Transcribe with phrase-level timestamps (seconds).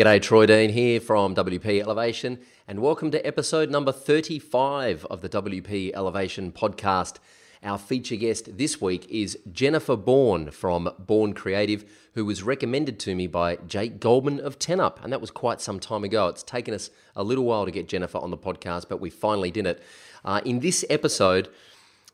[0.00, 5.28] G'day, Troy Dean here from WP Elevation, and welcome to episode number 35 of the
[5.28, 7.16] WP Elevation podcast.
[7.62, 11.84] Our feature guest this week is Jennifer Bourne from Bourne Creative,
[12.14, 15.78] who was recommended to me by Jake Goldman of 10Up, and that was quite some
[15.78, 16.28] time ago.
[16.28, 19.50] It's taken us a little while to get Jennifer on the podcast, but we finally
[19.50, 19.82] did it.
[20.24, 21.50] Uh, in this episode,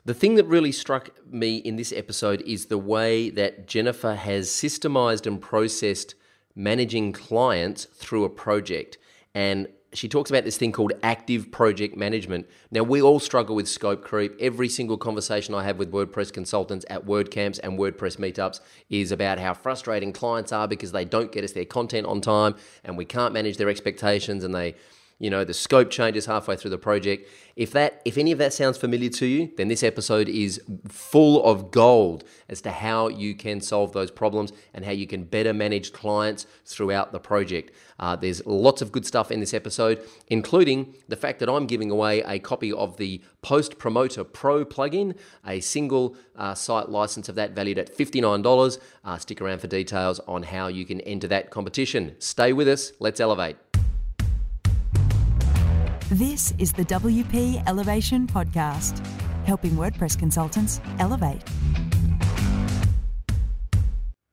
[0.05, 4.48] the thing that really struck me in this episode is the way that Jennifer has
[4.48, 6.16] systemized and processed
[6.57, 8.98] managing clients through a project.
[9.34, 12.47] And she talks about this thing called active project management.
[12.70, 14.34] Now, we all struggle with scope creep.
[14.41, 19.38] Every single conversation I have with WordPress consultants at WordCamps and WordPress meetups is about
[19.38, 23.05] how frustrating clients are because they don't get us their content on time and we
[23.05, 24.75] can't manage their expectations and they
[25.19, 27.29] you know the scope changes halfway through the project.
[27.56, 31.42] If that if any of that sounds familiar to you then this episode is full
[31.45, 35.55] of gold as to how you can solve those problems and how you can better
[35.55, 37.75] manage clients throughout the project.
[37.98, 41.91] Uh, there's lots of good stuff in this episode including the fact that i'm giving
[41.91, 47.37] away a copy of the post promoter pro plugin a single uh, site license of
[47.37, 51.50] that valued at $59 uh, stick around for details on how you can enter that
[51.50, 52.14] competition.
[52.19, 52.92] Stay with us.
[52.98, 53.56] Let's elevate
[56.11, 59.05] this is the WP Elevation Podcast,
[59.45, 61.43] helping WordPress consultants elevate.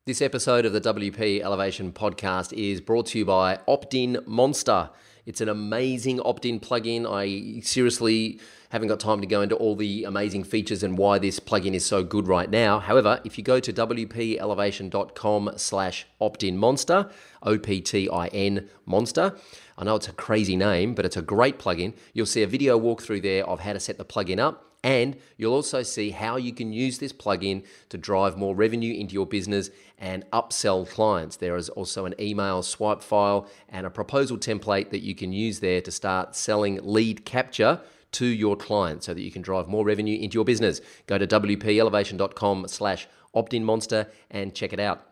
[0.06, 4.92] This episode of the WP Elevation Podcast is brought to you by Opt-in Monster.
[5.26, 7.06] It's an amazing opt-in plugin.
[7.10, 8.40] I seriously
[8.72, 11.86] haven't got time to go into all the amazing features and why this plugin is
[11.86, 12.80] so good right now.
[12.80, 17.10] However, if you go to wpelevation.com slash opt-in monster,
[17.42, 19.38] O-P-T-I-N monster,
[19.78, 21.94] I know it's a crazy name, but it's a great plugin.
[22.14, 24.73] You'll see a video walkthrough there of how to set the plugin up.
[24.84, 29.14] And you'll also see how you can use this plugin to drive more revenue into
[29.14, 31.38] your business and upsell clients.
[31.38, 35.62] There is also an email swipe file and a proposal template that you can use
[35.62, 37.80] there to start selling lead capture
[38.12, 40.82] to your clients so that you can drive more revenue into your business.
[41.08, 45.08] Go to wpelevation.com slash optinmonster and check it out.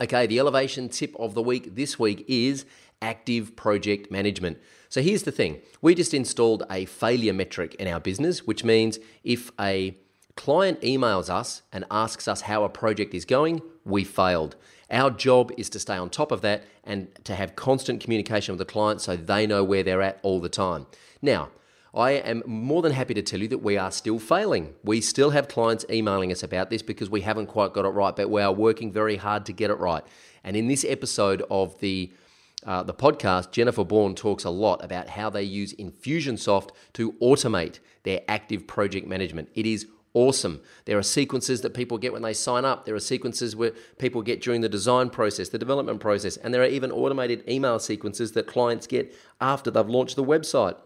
[0.00, 2.64] Okay, the elevation tip of the week this week is
[3.02, 4.58] active project management.
[4.88, 8.98] So here's the thing we just installed a failure metric in our business, which means
[9.24, 9.96] if a
[10.36, 14.56] client emails us and asks us how a project is going, we failed.
[14.90, 18.58] Our job is to stay on top of that and to have constant communication with
[18.58, 20.86] the client so they know where they're at all the time.
[21.22, 21.50] Now,
[21.94, 24.74] I am more than happy to tell you that we are still failing.
[24.84, 28.14] We still have clients emailing us about this because we haven't quite got it right,
[28.14, 30.04] but we are working very hard to get it right.
[30.44, 32.12] And in this episode of the
[32.64, 37.78] uh, the podcast, Jennifer Bourne talks a lot about how they use Infusionsoft to automate
[38.02, 39.48] their active project management.
[39.54, 40.60] It is awesome.
[40.84, 42.84] There are sequences that people get when they sign up.
[42.84, 46.62] There are sequences where people get during the design process, the development process, and there
[46.62, 50.76] are even automated email sequences that clients get after they've launched the website.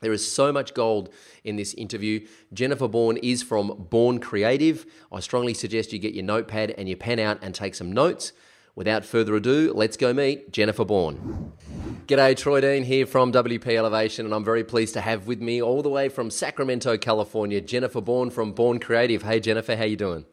[0.00, 1.10] There is so much gold
[1.44, 2.26] in this interview.
[2.52, 4.84] Jennifer Bourne is from Bourne Creative.
[5.12, 8.32] I strongly suggest you get your notepad and your pen out and take some notes.
[8.74, 11.52] Without further ado, let's go meet Jennifer Bourne.
[12.06, 15.60] G'day, Troy Dean here from WP Elevation, and I'm very pleased to have with me
[15.60, 19.22] all the way from Sacramento, California, Jennifer Bourne from Bourne Creative.
[19.22, 20.24] Hey, Jennifer, how you doing?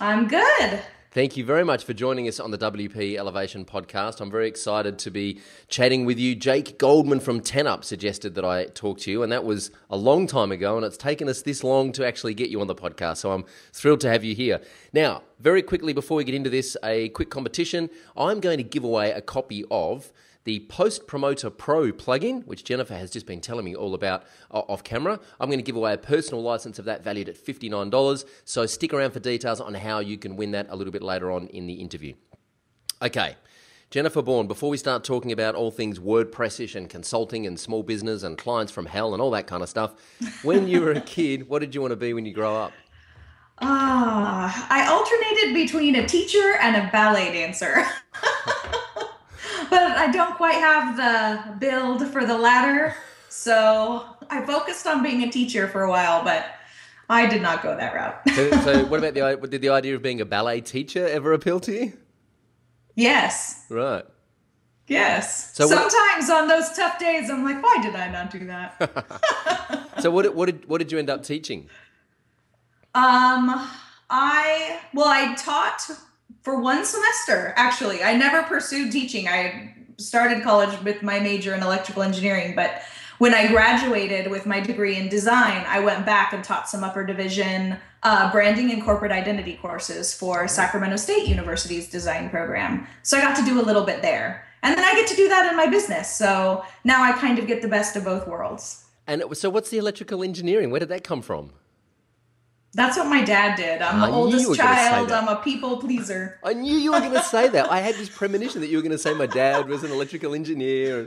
[0.00, 0.80] I'm good.
[1.14, 4.20] Thank you very much for joining us on the WP Elevation podcast.
[4.20, 6.34] I'm very excited to be chatting with you.
[6.34, 10.26] Jake Goldman from 10Up suggested that I talk to you, and that was a long
[10.26, 13.18] time ago, and it's taken us this long to actually get you on the podcast.
[13.18, 14.60] So I'm thrilled to have you here.
[14.92, 17.90] Now, very quickly before we get into this, a quick competition.
[18.16, 20.12] I'm going to give away a copy of
[20.44, 24.58] the Post Promoter Pro plugin, which Jennifer has just been telling me all about uh,
[24.60, 25.18] off camera.
[25.40, 28.24] I'm going to give away a personal license of that valued at $59.
[28.44, 31.30] So stick around for details on how you can win that a little bit later
[31.30, 32.14] on in the interview.
[33.02, 33.36] Okay.
[33.90, 38.22] Jennifer Bourne, before we start talking about all things WordPressish and consulting and small business
[38.22, 39.94] and clients from hell and all that kind of stuff,
[40.42, 42.72] when you were a kid, what did you want to be when you grow up?
[43.60, 47.84] Ah, uh, I alternated between a teacher and a ballet dancer.
[49.70, 52.94] but I don't quite have the build for the latter.
[53.28, 56.46] So I focused on being a teacher for a while, but
[57.08, 58.20] I did not go that route.
[58.34, 61.60] so, so, what about the did the idea of being a ballet teacher ever appeal
[61.60, 61.92] to you?
[62.94, 63.64] Yes.
[63.68, 64.04] Right.
[64.86, 65.56] Yes.
[65.56, 69.90] So sometimes what, on those tough days, I'm like, why did I not do that?
[70.00, 71.68] so what what did what did you end up teaching?
[72.94, 73.68] Um,
[74.10, 75.90] I well, I taught
[76.44, 81.62] for one semester actually i never pursued teaching i started college with my major in
[81.62, 82.82] electrical engineering but
[83.18, 87.04] when i graduated with my degree in design i went back and taught some upper
[87.04, 93.20] division uh, branding and corporate identity courses for sacramento state university's design program so i
[93.20, 95.56] got to do a little bit there And then I get to do that in
[95.58, 96.10] my business.
[96.16, 98.84] So now I kind of get the best of both worlds.
[99.06, 100.70] And so, what's the electrical engineering?
[100.70, 101.52] Where did that come from?
[102.74, 103.82] That's what my dad did.
[103.82, 105.12] I'm I the oldest were gonna say child.
[105.12, 106.40] I'm a people pleaser.
[106.42, 107.70] I knew you were going to say that.
[107.70, 110.34] I had this premonition that you were going to say my dad was an electrical
[110.34, 111.06] engineer.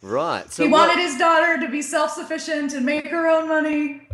[0.00, 0.50] Right.
[0.52, 4.08] So he what- wanted his daughter to be self-sufficient and make her own money.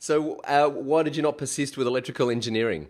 [0.00, 2.88] So uh, why did you not persist with electrical engineering?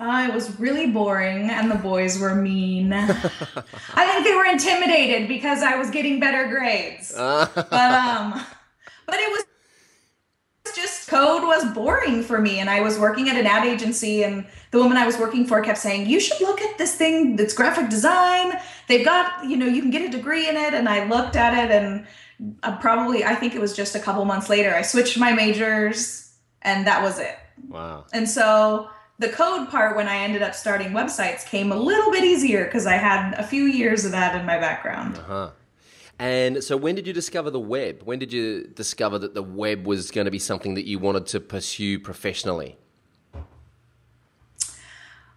[0.00, 2.92] Uh, it was really boring, and the boys were mean.
[2.92, 7.12] I think they were intimidated because I was getting better grades.
[7.16, 8.44] but um,
[9.06, 9.44] but it was
[10.84, 14.46] just code was boring for me, and I was working at an ad agency, and
[14.70, 17.54] the woman I was working for kept saying, "You should look at this thing that's
[17.54, 18.52] graphic design.
[18.88, 21.52] They've got you know you can get a degree in it." And I looked at
[21.62, 22.06] it, and
[22.62, 26.34] uh, probably I think it was just a couple months later I switched my majors,
[26.62, 27.36] and that was it.
[27.68, 28.04] Wow.
[28.12, 32.24] And so the code part, when I ended up starting websites, came a little bit
[32.24, 35.16] easier because I had a few years of that in my background.
[35.18, 35.50] Huh.
[36.18, 38.02] And so when did you discover the web?
[38.04, 41.26] When did you discover that the web was going to be something that you wanted
[41.28, 42.76] to pursue professionally?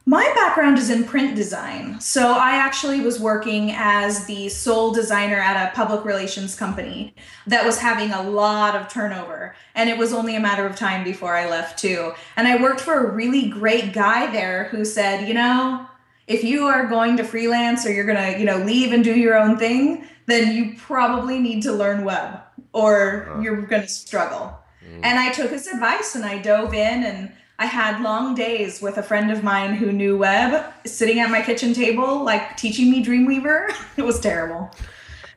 [0.10, 2.00] My background is in print design.
[2.00, 7.14] So I actually was working as the sole designer at a public relations company
[7.46, 9.54] that was having a lot of turnover.
[9.76, 12.14] And it was only a matter of time before I left too.
[12.38, 15.86] And I worked for a really great guy there who said, you know,
[16.26, 19.14] if you are going to freelance or you're going to, you know, leave and do
[19.14, 22.40] your own thing, then you probably need to learn web
[22.74, 23.42] or uh-huh.
[23.42, 24.58] you're going to struggle.
[24.86, 25.00] Mm.
[25.04, 28.98] And I took his advice and I dove in and I had long days with
[28.98, 33.04] a friend of mine who knew web sitting at my kitchen table, like teaching me
[33.04, 33.74] Dreamweaver.
[33.98, 34.70] it was terrible.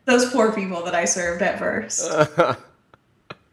[0.04, 2.10] Those poor people that I served at first.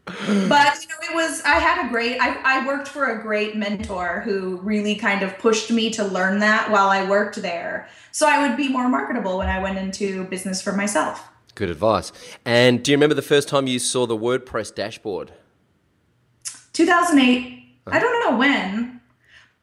[0.08, 3.56] but you know, it was I had a great I, I worked for a great
[3.56, 7.88] mentor who really kind of pushed me to learn that while I worked there.
[8.12, 11.28] So I would be more marketable when I went into business for myself.
[11.56, 12.12] Good advice.
[12.46, 15.34] And do you remember the first time you saw the WordPress dashboard?
[16.78, 17.58] 2008
[17.88, 17.96] uh-huh.
[17.96, 19.02] i don't know when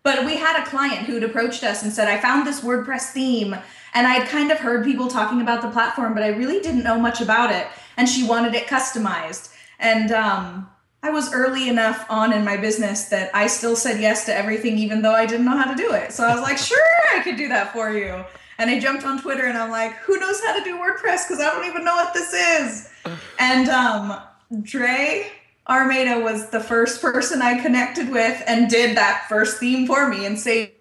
[0.03, 3.55] but we had a client who'd approached us and said i found this wordpress theme
[3.95, 6.99] and i'd kind of heard people talking about the platform but i really didn't know
[6.99, 9.54] much about it and she wanted it customized
[9.85, 10.69] and um,
[11.03, 14.79] i was early enough on in my business that i still said yes to everything
[14.79, 16.79] even though i didn't know how to do it so i was like sure
[17.15, 18.25] i could do that for you
[18.59, 21.41] and i jumped on twitter and i'm like who knows how to do wordpress because
[21.41, 22.89] i don't even know what this is
[23.39, 24.19] and um,
[24.63, 25.31] Dre
[25.69, 30.27] Armeda was the first person I connected with and did that first theme for me
[30.27, 30.73] and saved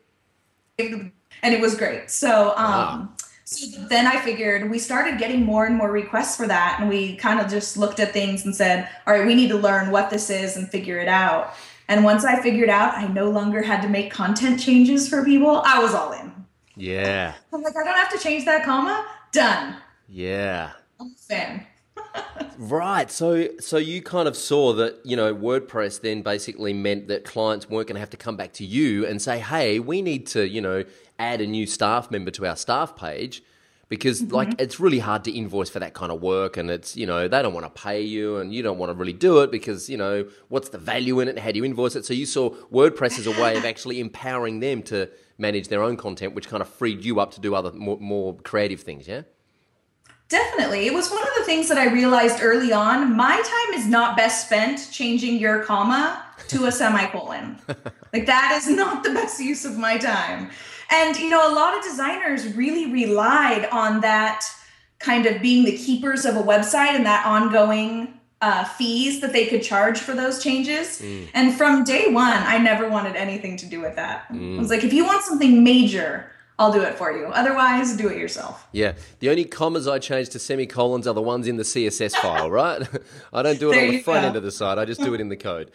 [0.78, 1.12] and
[1.42, 2.10] it was great.
[2.10, 3.10] So um Wow.
[3.54, 7.16] So then I figured we started getting more and more requests for that and we
[7.16, 10.10] kind of just looked at things and said, "All right, we need to learn what
[10.10, 11.54] this is and figure it out."
[11.88, 15.62] And once I figured out I no longer had to make content changes for people,
[15.66, 16.32] I was all in.
[16.76, 17.34] Yeah.
[17.52, 19.06] I'm like, I don't have to change that comma.
[19.32, 19.76] Done.
[20.08, 20.72] Yeah.
[21.00, 21.68] I'm a fan.
[22.58, 23.10] Right.
[23.10, 27.70] So so you kind of saw that, you know, WordPress then basically meant that clients
[27.70, 30.48] weren't going to have to come back to you and say, "Hey, we need to,
[30.48, 30.84] you know,
[31.20, 33.44] add a new staff member to our staff page."
[33.90, 34.34] Because mm-hmm.
[34.34, 37.28] like it's really hard to invoice for that kind of work and it's, you know,
[37.28, 39.88] they don't want to pay you and you don't want to really do it because,
[39.88, 41.38] you know, what's the value in it?
[41.38, 42.04] How do you invoice it?
[42.04, 45.98] So you saw WordPress as a way of actually empowering them to manage their own
[45.98, 49.24] content, which kind of freed you up to do other more, more creative things, yeah?
[50.30, 50.88] Definitely.
[50.88, 53.16] It was one of the things that I realized early on.
[53.16, 57.60] My time is not best spent changing your comma to a semicolon.
[58.14, 60.50] like, that is not the best use of my time.
[60.94, 64.46] And, you know, a lot of designers really relied on that
[65.00, 69.46] kind of being the keepers of a website and that ongoing uh, fees that they
[69.48, 71.02] could charge for those changes.
[71.34, 74.26] And from day one, I never wanted anything to do with that.
[74.30, 77.26] I was like, if you want something major, I'll do it for you.
[77.28, 78.68] Otherwise, do it yourself.
[78.72, 82.52] Yeah, the only commas I change to semicolons are the ones in the CSS file,
[82.62, 82.88] right?
[83.34, 84.28] I don't do it There on the front go.
[84.28, 84.78] end of the site.
[84.78, 85.72] I just do it in the code.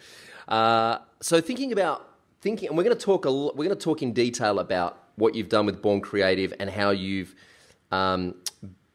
[0.47, 2.07] Uh, so thinking about
[2.41, 5.35] thinking, and we're going to talk a we're going to talk in detail about what
[5.35, 7.35] you've done with Bourne Creative and how you've
[7.91, 8.35] um,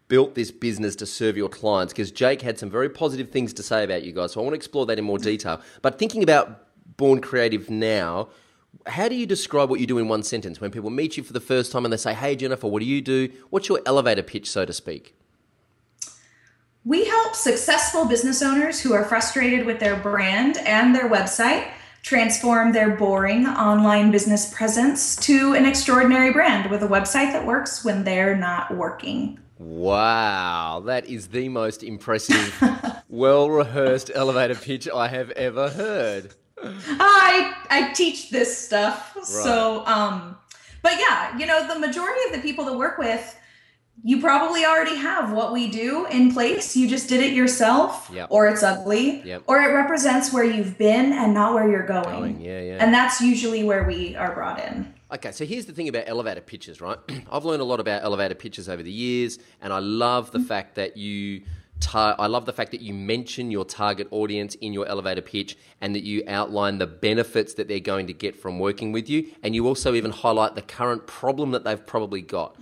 [0.09, 1.93] built this business to serve your clients.
[1.93, 4.53] Because Jake had some very positive things to say about you guys, so I want
[4.53, 5.61] to explore that in more detail.
[5.83, 6.65] But thinking about
[6.97, 8.29] Bourne Creative now.
[8.87, 11.33] How do you describe what you do in one sentence when people meet you for
[11.33, 13.31] the first time and they say, Hey, Jennifer, what do you do?
[13.51, 15.17] What's your elevator pitch, so to speak?
[16.85, 21.69] We help successful business owners who are frustrated with their brand and their website
[22.05, 27.83] transform their boring online business presence to an extraordinary brand with a website that works
[27.83, 29.39] when they're not working.
[29.59, 32.63] Wow, that is the most impressive,
[33.09, 36.35] well rehearsed elevator pitch I have ever heard.
[36.63, 39.17] I I teach this stuff.
[39.25, 40.37] So um
[40.83, 43.35] but yeah, you know, the majority of the people that work with
[44.03, 46.77] you probably already have what we do in place.
[46.77, 48.29] You just did it yourself, Yep.
[48.31, 49.45] or it's ugly, Yep.
[49.47, 52.05] or it represents where you've been and not where you're going.
[52.05, 52.77] Going, yeah, yeah.
[52.81, 54.93] And that's usually where we are brought in.
[55.13, 56.99] Okay, so here's the thing about elevator pitches, right?
[57.31, 60.49] I've learned a lot about elevator pitches over the years, and I love the mm-hmm.
[60.49, 61.43] fact that you.
[61.81, 65.57] Tar- I love the fact that you mention your target audience in your elevator pitch
[65.81, 69.27] and that you outline the benefits that they're going to get from working with you.
[69.43, 72.57] And you also even highlight the current problem that they've probably got.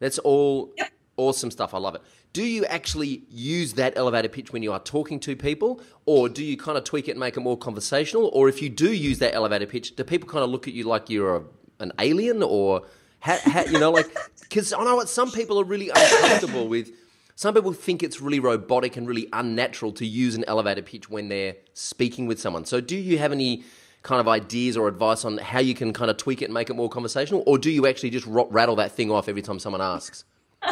[0.00, 0.74] That's all
[1.16, 1.74] awesome stuff.
[1.74, 2.02] I love it.
[2.32, 6.44] Do you actually use that elevator pitch when you are talking to people, or do
[6.44, 8.30] you kind of tweak it and make it more conversational?
[8.32, 10.84] Or if you do use that elevator pitch, do people kind of look at you
[10.84, 11.42] like you're a,
[11.80, 12.82] an alien, or
[13.20, 16.90] how, how, you know, like because I know what some people are really uncomfortable with.
[17.34, 21.28] Some people think it's really robotic and really unnatural to use an elevator pitch when
[21.28, 22.64] they're speaking with someone.
[22.64, 23.62] So, do you have any
[24.02, 26.70] kind of ideas or advice on how you can kind of tweak it and make
[26.70, 29.80] it more conversational, or do you actually just rattle that thing off every time someone
[29.80, 30.24] asks?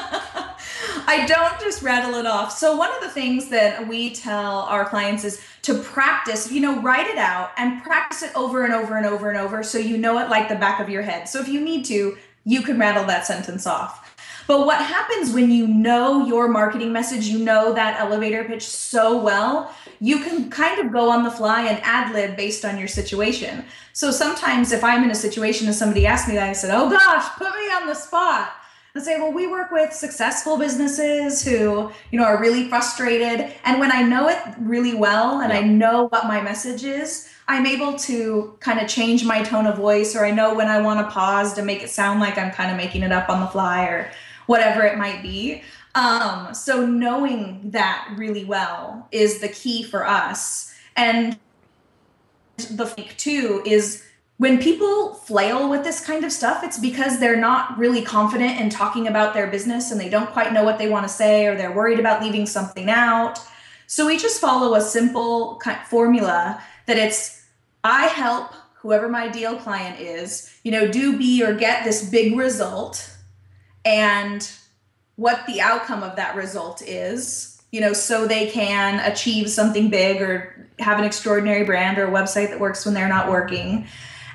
[1.09, 2.51] I don't just rattle it off.
[2.51, 6.81] So, one of the things that we tell our clients is to practice, you know,
[6.81, 9.97] write it out and practice it over and over and over and over so you
[9.97, 11.29] know it like the back of your head.
[11.29, 14.16] So, if you need to, you can rattle that sentence off.
[14.47, 19.21] But what happens when you know your marketing message, you know that elevator pitch so
[19.21, 22.89] well, you can kind of go on the fly and ad lib based on your
[22.89, 23.65] situation.
[23.93, 26.89] So sometimes if I'm in a situation and somebody asks me that, I said, oh
[26.91, 28.53] gosh, put me on the spot.
[28.95, 33.53] And say, well, we work with successful businesses who, you know, are really frustrated.
[33.65, 37.67] And when I know it really well and I know what my message is, I'm
[37.67, 41.07] able to kind of change my tone of voice, or I know when I want
[41.07, 43.47] to pause to make it sound like I'm kind of making it up on the
[43.49, 44.11] fly or
[44.47, 45.63] whatever it might be.
[45.95, 50.75] Um, so knowing that really well is the key for us.
[50.97, 51.39] And
[52.71, 54.05] the thing too is
[54.39, 58.69] when people flail with this kind of stuff, it's because they're not really confident in
[58.69, 61.57] talking about their business and they don't quite know what they want to say or
[61.57, 63.41] they're worried about leaving something out.
[63.87, 67.45] So we just follow a simple ki- formula that it's
[67.83, 72.37] I help whoever my deal client is, you know, do be or get this big
[72.37, 73.16] result
[73.87, 74.51] and
[75.15, 80.21] what the outcome of that result is, you know, so they can achieve something big
[80.21, 83.87] or have an extraordinary brand or a website that works when they're not working.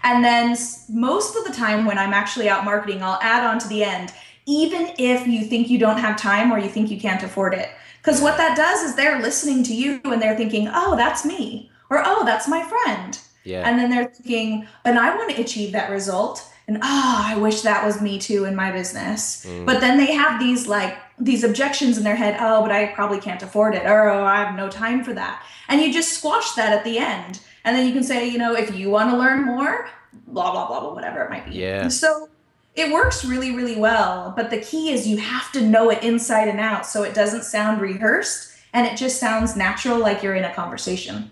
[0.04, 0.58] And then
[0.90, 4.12] most of the time when I'm actually out marketing, I'll add on to the end,
[4.48, 7.70] even if you think you don't have time or you think you can't afford it.
[8.02, 11.70] Because what that does is they're listening to you and they're thinking, oh, that's me,
[11.92, 13.20] or oh, that's my friend.
[13.44, 13.68] Yeah.
[13.68, 16.51] And then they're thinking, and I want to achieve that result.
[16.72, 19.46] And oh, I wish that was me too in my business.
[19.46, 19.66] Mm.
[19.66, 22.38] But then they have these like these objections in their head.
[22.40, 23.86] Oh, but I probably can't afford it.
[23.86, 25.44] Or oh, I have no time for that.
[25.68, 27.42] And you just squash that at the end.
[27.66, 29.90] And then you can say, you know, if you want to learn more,
[30.28, 31.56] blah, blah, blah, blah, whatever it might be.
[31.58, 31.90] Yeah.
[31.90, 32.30] So
[32.74, 34.34] it works really, really well.
[34.34, 37.44] But the key is you have to know it inside and out so it doesn't
[37.44, 41.32] sound rehearsed and it just sounds natural like you're in a conversation.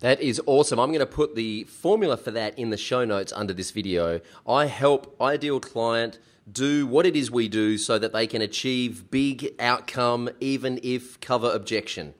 [0.00, 0.78] That is awesome.
[0.78, 4.20] I'm going to put the formula for that in the show notes under this video.
[4.46, 9.10] I help ideal client do what it is we do so that they can achieve
[9.10, 12.14] big outcome even if cover objection.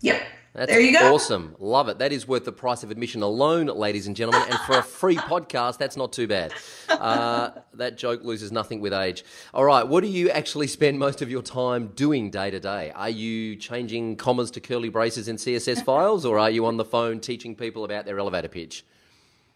[0.00, 0.22] Yep.
[0.52, 1.14] That's there you go.
[1.14, 1.54] awesome.
[1.60, 1.98] Love it.
[1.98, 4.42] That is worth the price of admission alone, ladies and gentlemen.
[4.50, 6.52] And for a free podcast, that's not too bad.
[6.88, 9.24] Uh, that joke loses nothing with age.
[9.54, 9.86] All right.
[9.86, 12.90] What do you actually spend most of your time doing day to day?
[12.96, 16.84] Are you changing commas to curly braces in CSS files, or are you on the
[16.84, 18.84] phone teaching people about their elevator pitch?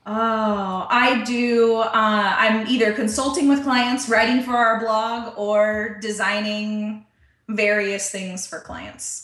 [0.07, 1.77] Oh, I do.
[1.77, 7.07] Uh, I'm either consulting with clients, writing for our blog, or designing
[7.49, 9.24] various things for clients.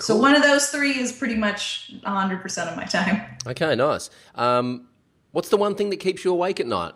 [0.00, 3.22] So one of those three is pretty much 100% of my time.
[3.46, 4.08] Okay, nice.
[4.36, 4.86] Um,
[5.32, 6.92] what's the one thing that keeps you awake at night?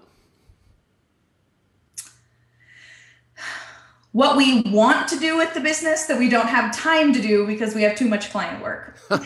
[4.13, 7.47] What we want to do with the business that we don't have time to do
[7.47, 8.99] because we have too much client work.
[9.09, 9.19] the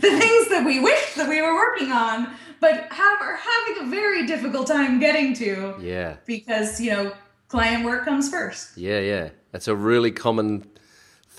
[0.00, 4.26] things that we wish that we were working on, but have are having a very
[4.26, 7.12] difficult time getting to Yeah, because, you know,
[7.48, 8.76] client work comes first.
[8.76, 9.30] yeah, yeah.
[9.52, 10.66] That's a really common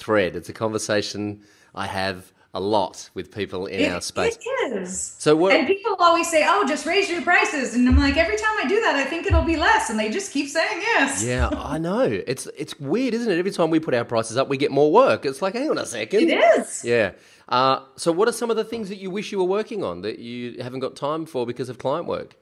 [0.01, 0.35] thread.
[0.35, 1.41] It's a conversation
[1.75, 4.37] I have a lot with people in our space.
[4.41, 5.15] It is.
[5.17, 5.53] So what?
[5.53, 8.67] And people always say, "Oh, just raise your prices," and I'm like, every time I
[8.67, 11.23] do that, I think it'll be less, and they just keep saying yes.
[11.23, 12.01] Yeah, I know.
[12.01, 13.37] It's it's weird, isn't it?
[13.37, 15.25] Every time we put our prices up, we get more work.
[15.25, 16.29] It's like, hang on a second.
[16.29, 16.83] It is.
[16.83, 17.11] Yeah.
[17.47, 20.01] Uh, so, what are some of the things that you wish you were working on
[20.01, 22.35] that you haven't got time for because of client work?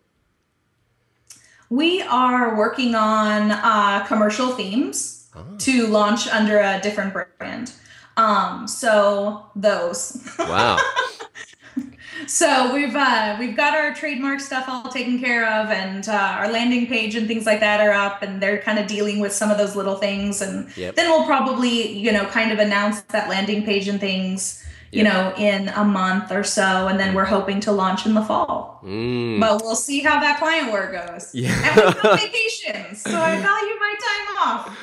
[1.69, 5.18] We are working on uh, commercial themes
[5.59, 7.73] to launch under a different brand.
[8.17, 10.21] Um, so those.
[10.37, 10.77] Wow.
[12.27, 16.51] so we've uh, we've got our trademark stuff all taken care of, and uh, our
[16.51, 19.49] landing page and things like that are up, and they're kind of dealing with some
[19.51, 20.95] of those little things, and Yep.
[20.95, 24.65] then we'll probably you know kind of announce that landing page and things.
[24.91, 25.13] You Yep.
[25.13, 28.81] know, in a month or so, and then we're hoping to launch in the fall.
[28.83, 29.39] Mm.
[29.39, 31.29] But we'll see how that client work goes.
[31.31, 31.51] Yeah.
[31.51, 34.77] And got vacations, so I value my time off.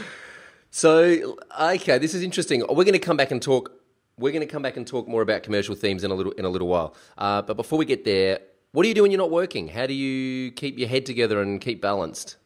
[0.77, 2.61] So, okay, this is interesting.
[2.69, 3.73] We're going to come back and talk.
[4.19, 6.45] We're going to come back and talk more about commercial themes in a little in
[6.45, 6.95] a little while.
[7.17, 8.41] Uh, but before we get there,
[8.73, 9.69] what do you do when you're not working?
[9.69, 12.37] How do you keep your head together and keep balanced?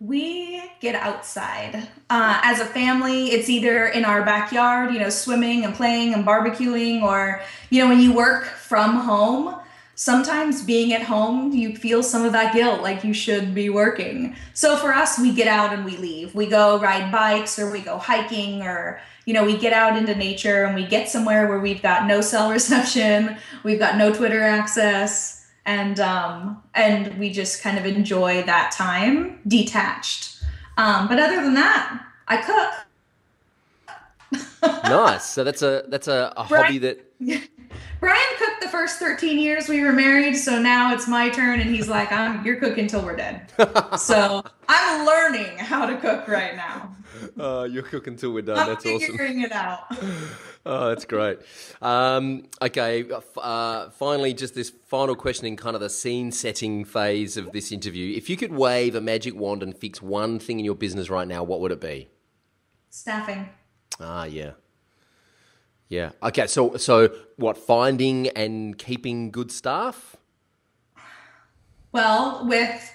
[0.00, 1.76] We get outside
[2.10, 3.26] uh, as a family.
[3.26, 7.88] It's either in our backyard, you know, swimming and playing and barbecuing, or, you know,
[7.88, 9.54] when you work from home,
[10.00, 14.34] sometimes being at home, you feel some of that guilt, like you should be working.
[14.54, 16.34] So for us, we get out and we leave.
[16.34, 20.14] We go ride bikes or we go hiking or, you know, we get out into
[20.14, 24.40] nature and we get somewhere where we've got no cell reception, we've got no Twitter
[24.40, 30.42] access and um, and we just kind of enjoy that time detached.
[30.78, 32.72] Um, but other than that, I cook.
[34.84, 35.26] nice.
[35.26, 37.04] So that's a that's a, a hobby that.
[38.00, 41.74] Brian cooked the first 13 years we were married, so now it's my turn, and
[41.74, 43.52] he's like, "I'm you're cooking till we're dead."
[43.98, 46.96] so I'm learning how to cook right now.
[47.38, 48.58] Uh, you're cooking till we're done.
[48.58, 49.00] I'm That's awesome.
[49.00, 49.80] figuring it out.
[50.66, 51.38] Oh, that's great.
[51.80, 53.06] Um, okay,
[53.38, 57.72] uh, finally, just this final question in kind of the scene setting phase of this
[57.72, 58.14] interview.
[58.14, 61.26] If you could wave a magic wand and fix one thing in your business right
[61.26, 62.10] now, what would it be?
[62.90, 63.48] Staffing.
[63.98, 64.52] Ah, yeah.
[65.90, 66.12] Yeah.
[66.22, 70.16] Okay, so so what finding and keeping good staff?
[71.92, 72.94] Well, with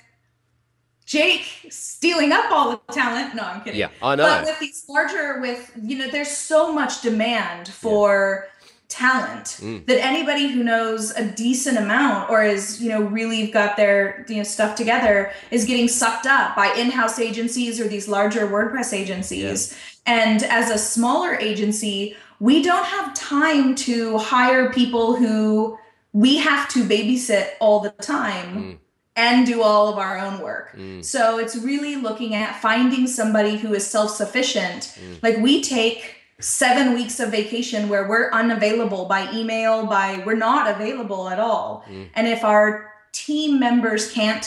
[1.05, 3.35] Jake stealing up all the talent.
[3.35, 3.79] No, I'm kidding.
[3.79, 4.23] Yeah, I know.
[4.23, 8.47] But with these larger, with you know, there's so much demand for
[8.87, 9.85] talent Mm.
[9.87, 14.37] that anybody who knows a decent amount or is you know really got their you
[14.37, 19.75] know stuff together is getting sucked up by in-house agencies or these larger WordPress agencies.
[20.05, 25.77] And as a smaller agency, we don't have time to hire people who
[26.13, 28.77] we have to babysit all the time Mm.
[29.15, 30.75] and do all of our own work.
[30.77, 31.03] Mm.
[31.03, 34.97] So it's really looking at finding somebody who is self sufficient.
[34.99, 35.23] Mm.
[35.23, 40.69] Like we take seven weeks of vacation where we're unavailable by email, by we're not
[40.75, 41.85] available at all.
[41.89, 42.09] Mm.
[42.15, 44.45] And if our team members can't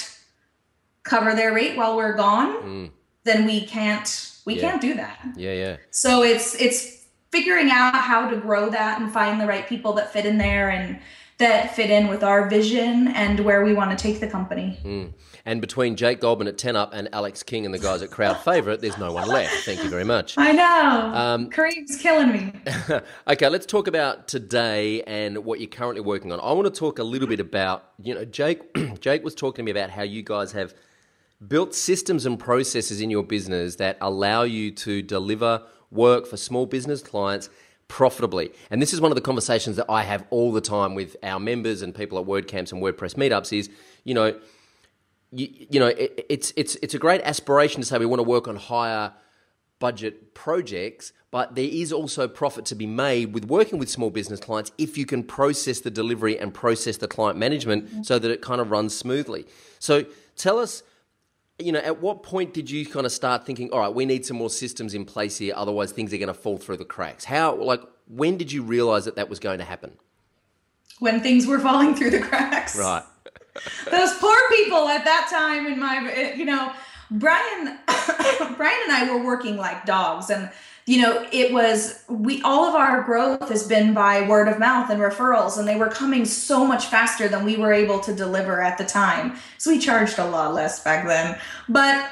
[1.02, 2.90] cover their rate while we're gone, Mm.
[3.24, 4.70] then we can't we Yeah.
[4.70, 5.18] can't do that.
[5.36, 5.76] Yeah, yeah.
[5.90, 6.97] So it's it's
[7.38, 10.70] figuring out how to grow that and find the right people that fit in there
[10.70, 10.98] and
[11.38, 14.76] that fit in with our vision and where we want to take the company.
[14.82, 15.12] Mm.
[15.44, 18.38] And between Jake Goldman at 10 Up and Alex King and the guys at Crowd
[18.38, 19.64] Favorite, there's no one left.
[19.64, 20.36] Thank you very much.
[20.36, 21.14] I know.
[21.14, 22.52] Um, Karim's killing me.
[23.28, 26.40] okay, let's talk about today and what you're currently working on.
[26.40, 28.60] I want to talk a little bit about, you know, Jake
[29.00, 30.74] Jake was talking to me about how you guys have
[31.46, 36.66] built systems and processes in your business that allow you to deliver work for small
[36.66, 37.48] business clients
[37.88, 38.52] profitably.
[38.70, 41.40] And this is one of the conversations that I have all the time with our
[41.40, 43.70] members and people at WordCamps and WordPress meetups is,
[44.04, 44.38] you know,
[45.30, 48.28] you, you know, it, it's it's it's a great aspiration to say we want to
[48.28, 49.12] work on higher
[49.78, 54.40] budget projects, but there is also profit to be made with working with small business
[54.40, 58.02] clients if you can process the delivery and process the client management mm-hmm.
[58.02, 59.46] so that it kind of runs smoothly.
[59.78, 60.04] So
[60.36, 60.82] tell us,
[61.58, 64.24] you know, at what point did you kind of start thinking, all right, we need
[64.24, 67.24] some more systems in place here, otherwise things are going to fall through the cracks?
[67.24, 69.92] How, like, when did you realize that that was going to happen?
[71.00, 72.78] When things were falling through the cracks.
[72.78, 73.02] Right.
[73.90, 76.72] Those poor people at that time in my, eh, you know,
[77.10, 77.78] Brian,
[78.56, 80.50] Brian and I were working like dogs, and
[80.88, 84.88] you know, it was we all of our growth has been by word of mouth
[84.88, 88.62] and referrals, and they were coming so much faster than we were able to deliver
[88.62, 89.36] at the time.
[89.58, 92.10] So we charged a lot less back then, but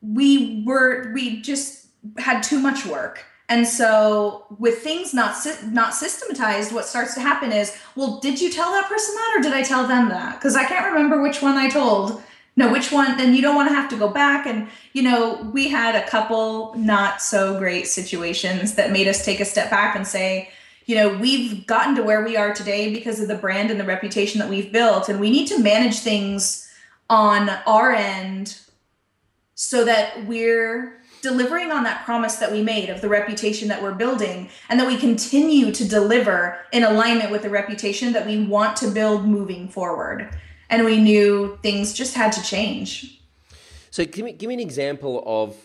[0.00, 3.22] we were we just had too much work.
[3.50, 8.50] And so, with things not not systematized, what starts to happen is, well, did you
[8.50, 10.36] tell that person that, or did I tell them that?
[10.36, 12.22] Because I can't remember which one I told.
[12.56, 13.18] No, which one?
[13.18, 14.46] Then you don't want to have to go back.
[14.46, 19.40] And you know, we had a couple not so great situations that made us take
[19.40, 20.50] a step back and say,
[20.86, 23.84] you know, we've gotten to where we are today because of the brand and the
[23.84, 26.68] reputation that we've built, and we need to manage things
[27.10, 28.58] on our end
[29.54, 33.94] so that we're delivering on that promise that we made of the reputation that we're
[33.94, 38.76] building and that we continue to deliver in alignment with the reputation that we want
[38.76, 40.30] to build moving forward
[40.70, 43.20] and we knew things just had to change
[43.90, 45.56] So give me give me an example of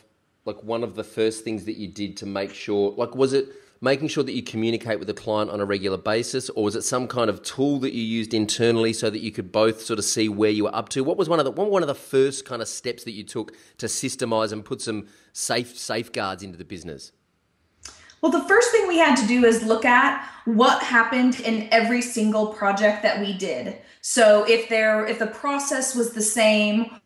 [0.46, 3.50] like one of the first things that you did to make sure like was it
[3.82, 6.84] making sure that you communicate with the client on a regular basis, or was it
[6.84, 10.06] some kind of tool that you used internally so that you could both sort of
[10.06, 11.04] see where you were up to?
[11.04, 13.54] What was one of the one of the first kind of steps that you took
[13.80, 17.12] to systemize and put some safe safeguards into the business?
[18.22, 22.04] Well, the first thing we had to do is look at what happened in every
[22.04, 23.78] single project that we did.
[24.02, 27.00] So if there if the process was the same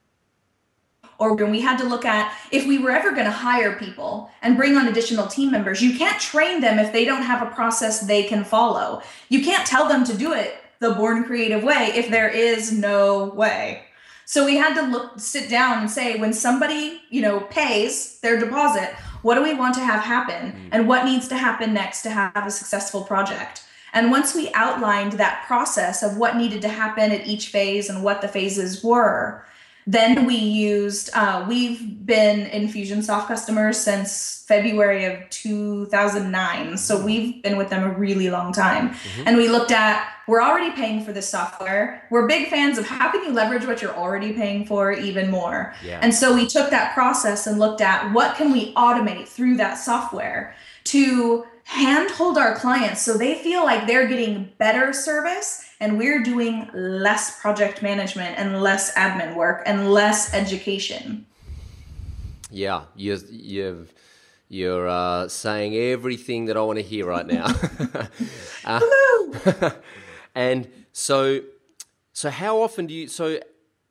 [1.17, 4.29] or when we had to look at if we were ever going to hire people
[4.41, 7.53] and bring on additional team members, you can't train them if they don't have a
[7.53, 9.01] process they can follow.
[9.29, 13.25] You can't tell them to do it the Bourne Creative way if there is no
[13.25, 13.83] way.
[14.25, 18.39] So we had to look sit down and say when somebody, you know, pays their
[18.39, 18.89] deposit,
[19.21, 20.69] what do we want to have happen mm.
[20.71, 23.63] and what needs to happen next to have a successful project?
[23.95, 28.03] And once we outlined that process of what needed to happen at each phase and
[28.03, 29.45] what the phases were,
[29.87, 36.77] then we used, uh, we've been Infusionsoft customers since February of 2009.
[36.77, 37.05] So mm-hmm.
[37.05, 38.89] we've been with them a really long time.
[38.89, 39.23] Mm-hmm.
[39.27, 42.05] And we looked at, we're already paying for this software.
[42.09, 45.75] We're big fans of how can you leverage what you're already paying for even more?
[45.83, 45.99] Yeah.
[46.01, 49.75] And so we took that process and looked at what can we automate through that
[49.75, 50.55] software
[50.85, 56.69] to handhold our clients so they feel like they're getting better service and we're doing
[56.73, 61.25] less project management and less admin work and less education.
[62.51, 63.93] Yeah, you you've
[64.47, 67.47] you're uh, saying everything that I want to hear right now.
[68.65, 69.71] uh,
[70.35, 71.41] and so,
[72.13, 73.39] so how often do you so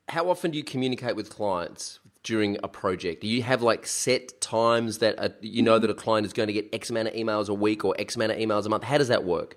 [0.07, 3.21] how often do you communicate with clients during a project?
[3.21, 6.47] Do you have like set times that a, you know that a client is going
[6.47, 8.83] to get X amount of emails a week or X amount of emails a month?
[8.83, 9.55] How does that work?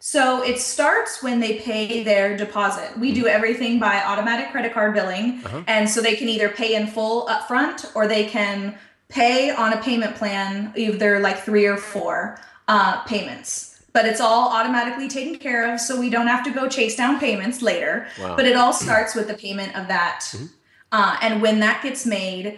[0.00, 2.98] So it starts when they pay their deposit.
[2.98, 5.40] We do everything by automatic credit card billing.
[5.46, 5.62] Uh-huh.
[5.66, 8.76] And so they can either pay in full upfront or they can
[9.08, 12.38] pay on a payment plan, either like three or four
[12.68, 13.82] uh, payments.
[13.94, 15.80] But it's all automatically taken care of.
[15.80, 18.06] So we don't have to go chase down payments later.
[18.20, 18.36] Wow.
[18.36, 20.20] But it all starts with the payment of that.
[20.32, 20.46] Mm-hmm.
[20.94, 22.56] Uh, and when that gets made,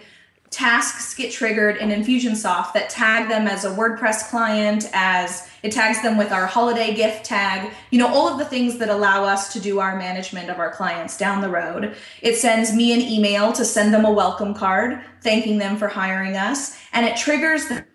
[0.51, 6.03] tasks get triggered in Infusionsoft that tag them as a WordPress client, as it tags
[6.03, 9.51] them with our holiday gift tag, you know, all of the things that allow us
[9.53, 11.95] to do our management of our clients down the road.
[12.21, 16.37] It sends me an email to send them a welcome card, thanking them for hiring
[16.37, 17.85] us, and it triggers the,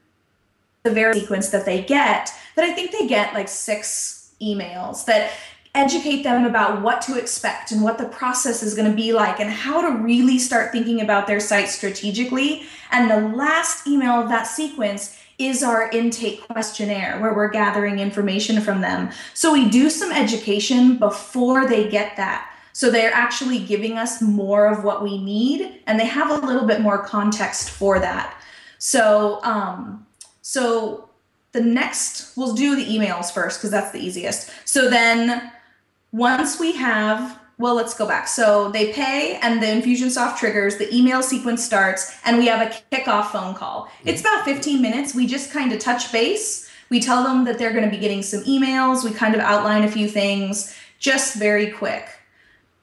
[0.83, 5.31] the very sequence that they get that I think they get like six emails that
[5.74, 9.40] educate them about what to expect and what the process is going to be like
[9.40, 12.64] and how to really start thinking about their site strategically.
[12.90, 18.61] And the last email of that sequence is our intake questionnaire where we're gathering information
[18.61, 19.11] from them.
[19.32, 22.50] So we do some education before they get that.
[22.74, 26.66] So they're actually giving us more of what we need and they have a little
[26.66, 28.37] bit more context for that.
[28.78, 30.06] So um
[30.42, 31.08] so
[31.52, 34.50] the next we'll do the emails first because that's the easiest.
[34.66, 35.50] So then
[36.12, 38.27] once we have well let's go back.
[38.27, 42.75] So they pay and the infusionsoft triggers the email sequence starts and we have a
[42.94, 43.88] kickoff phone call.
[44.05, 44.35] It's mm-hmm.
[44.35, 45.14] about 15 minutes.
[45.14, 46.68] We just kind of touch base.
[46.88, 49.05] We tell them that they're going to be getting some emails.
[49.05, 52.09] We kind of outline a few things just very quick.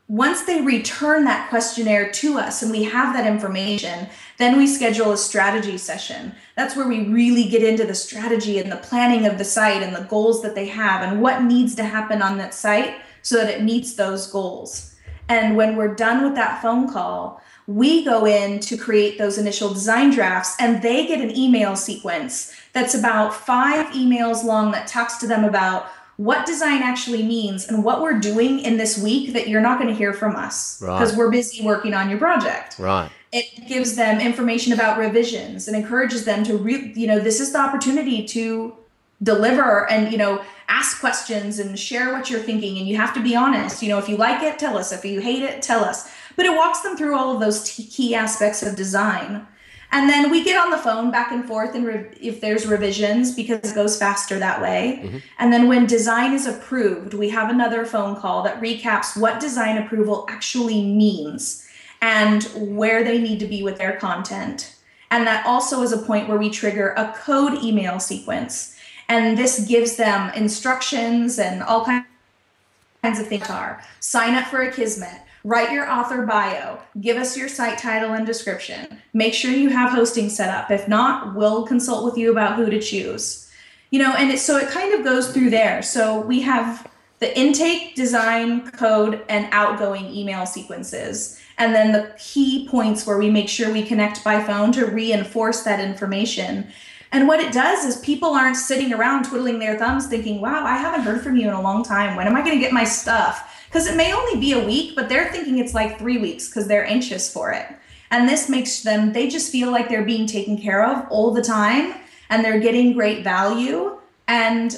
[0.07, 5.11] Once they return that questionnaire to us and we have that information then we schedule
[5.11, 6.33] a strategy session.
[6.55, 9.93] That's where we really get into the strategy and the planning of the site and
[9.93, 13.49] the goals that they have and what needs to happen on that site so that
[13.49, 14.95] it meets those goals.
[15.27, 19.71] And when we're done with that phone call, we go in to create those initial
[19.71, 25.17] design drafts and they get an email sequence that's about five emails long that talks
[25.17, 29.47] to them about what design actually means and what we're doing in this week that
[29.47, 31.17] you're not going to hear from us because right.
[31.17, 32.77] we're busy working on your project.
[32.79, 33.09] Right.
[33.31, 37.53] It gives them information about revisions and encourages them to re- you know this is
[37.53, 38.75] the opportunity to
[39.21, 43.21] deliver and you know ask questions and share what you're thinking and you have to
[43.21, 43.81] be honest.
[43.81, 44.91] You know if you like it tell us.
[44.91, 46.09] If you hate it tell us.
[46.35, 49.45] But it walks them through all of those key aspects of design.
[49.91, 53.33] And then we get on the phone back and forth and re- if there's revisions
[53.33, 55.01] because it goes faster that way.
[55.03, 55.17] Mm-hmm.
[55.39, 59.77] and then when design is approved we have another phone call that recaps what design
[59.77, 61.67] approval actually means
[62.01, 64.75] and where they need to be with their content.
[65.11, 68.78] And that also is a point where we trigger a code email sequence
[69.09, 73.83] and this gives them instructions and all kinds of things are.
[73.99, 75.21] Sign up for Akismet.
[75.43, 76.79] write your author bio.
[77.01, 79.01] Give us your site title and description.
[79.13, 80.69] Make sure you have hosting set up.
[80.69, 83.49] If not we'll consult with you about who to choose.
[83.89, 85.81] You know and it, so it kind of goes through there.
[85.81, 86.87] So we have
[87.19, 91.39] the intake design code and outgoing email sequences.
[91.57, 95.63] And then the key points where we make sure we connect by phone to reinforce
[95.63, 96.69] that information
[97.11, 100.77] And what it does is people aren't sitting around twiddling their thumbs thinking, wow, I
[100.77, 102.15] haven't heard from you in a long time.
[102.15, 103.65] When am I going to get my stuff?
[103.67, 106.67] Because it may only be a week, but they're thinking it's like three weeks because
[106.67, 107.65] they're anxious for it.
[108.11, 111.41] And this makes them, they just feel like they're being taken care of all the
[111.41, 111.95] time
[112.29, 113.99] and they're getting great value.
[114.27, 114.77] And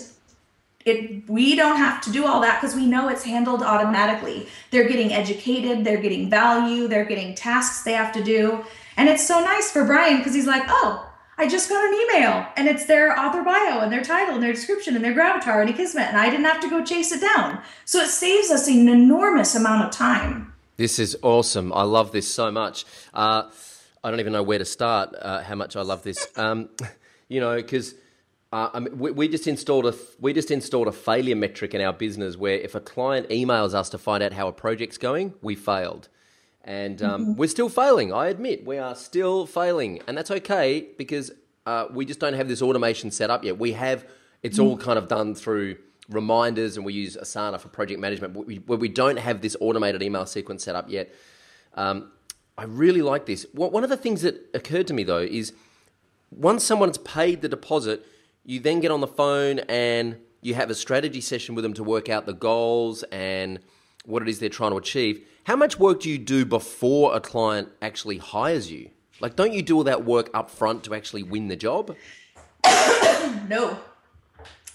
[0.85, 4.87] it we don't have to do all that because we know it's handled automatically they're
[4.87, 8.63] getting educated they're getting value they're getting tasks they have to do
[8.97, 11.10] and it's so nice for brian because he's like oh
[11.41, 14.53] i just got an email and it's their author bio and their title and their
[14.53, 17.59] description and their gravatar and akismet and i didn't have to go chase it down.
[17.83, 20.53] So it saves us an enormous amount of time.
[20.77, 21.73] This is awesome.
[21.73, 22.85] I love this so much.
[23.13, 23.49] Uh,
[24.03, 26.27] i don't even know where to start uh, how much i love this.
[26.37, 26.69] Um,
[27.27, 27.95] you know because
[28.53, 31.81] uh, I mean, we, we, just installed a we just installed a failure metric in
[31.81, 35.33] our business where if a client emails us to find out how a project's going,
[35.41, 36.09] we failed,
[36.63, 37.33] and um, mm-hmm.
[37.35, 38.13] we're still failing.
[38.13, 41.31] I admit we are still failing, and that's okay because
[41.65, 43.57] uh, we just don't have this automation set up yet.
[43.57, 44.05] We have
[44.43, 44.67] it's mm-hmm.
[44.67, 45.77] all kind of done through
[46.09, 48.35] reminders, and we use Asana for project management.
[48.35, 51.13] Where we, where we don't have this automated email sequence set up yet.
[51.75, 52.11] Um,
[52.57, 53.45] I really like this.
[53.53, 55.53] One of the things that occurred to me though is
[56.29, 58.05] once someone's paid the deposit
[58.43, 61.83] you then get on the phone and you have a strategy session with them to
[61.83, 63.59] work out the goals and
[64.05, 65.25] what it is they're trying to achieve.
[65.45, 68.91] How much work do you do before a client actually hires you?
[69.19, 71.95] Like, don't you do all that work up front to actually win the job?
[73.47, 73.77] no.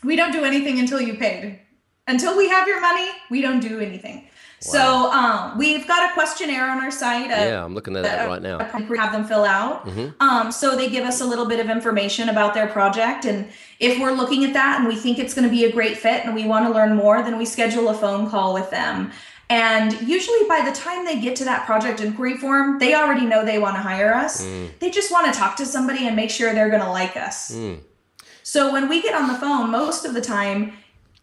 [0.05, 1.61] We don't do anything until you paid.
[2.09, 4.29] Until we have your money, we don't do anything.
[4.61, 7.31] So um, we've got a questionnaire on our site.
[7.31, 8.59] Uh, yeah, I'm looking at that right now.
[8.89, 9.87] We have them fill out.
[9.87, 10.21] Mm-hmm.
[10.21, 13.49] Um, so they give us a little bit of information about their project, and
[13.81, 16.25] if we're looking at that and we think it's going to be a great fit
[16.25, 19.13] and we want to learn more, then we schedule a phone call with them.
[19.49, 23.45] And usually, by the time they get to that project inquiry form, they already know
[23.45, 24.45] they want to hire us.
[24.45, 24.71] Mm.
[24.81, 27.53] They just want to talk to somebody and make sure they're going to like us.
[27.53, 27.79] Mm.
[28.43, 30.73] So when we get on the phone, most of the time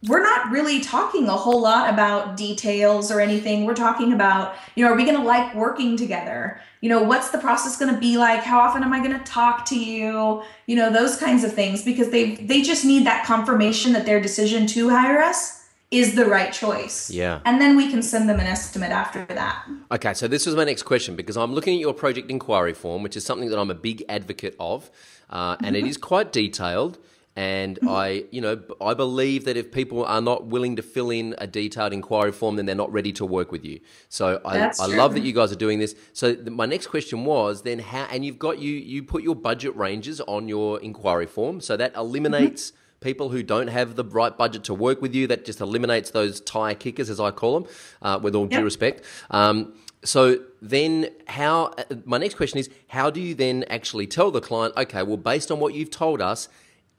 [0.07, 3.63] we're not really talking a whole lot about details or anything.
[3.63, 6.59] We're talking about, you know, are we going to like working together?
[6.81, 8.43] You know, what's the process going to be like?
[8.43, 10.43] How often am I going to talk to you?
[10.67, 14.19] You know, those kinds of things because they they just need that confirmation that their
[14.19, 15.62] decision to hire us
[15.93, 17.09] is the right choice.
[17.09, 17.39] Yeah.
[17.45, 19.65] And then we can send them an estimate after that.
[19.91, 23.03] Okay, so this was my next question because I'm looking at your project inquiry form,
[23.03, 24.89] which is something that I'm a big advocate of,
[25.29, 26.97] uh, and it is quite detailed.
[27.35, 27.89] And mm-hmm.
[27.89, 31.47] I, you know, I believe that if people are not willing to fill in a
[31.47, 33.79] detailed inquiry form, then they're not ready to work with you.
[34.07, 35.95] So I, I love that you guys are doing this.
[36.13, 39.75] So my next question was then how, and you've got you, you put your budget
[39.75, 41.59] ranges on your inquiry form.
[41.59, 42.82] So that eliminates mm-hmm.
[43.03, 45.27] People who don't have the right budget to work with you.
[45.27, 48.59] That just eliminates those tire kickers, as I call them, uh, with all yep.
[48.59, 49.03] due respect.
[49.29, 54.31] Um, so then how uh, my next question is how do you then actually tell
[54.31, 56.49] the client okay well based on what you've told us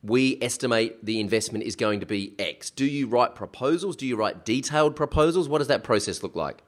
[0.05, 2.69] we estimate the investment is going to be X.
[2.69, 3.97] Do you write proposals?
[3.97, 5.49] Do you write detailed proposals?
[5.49, 6.63] What does that process look like?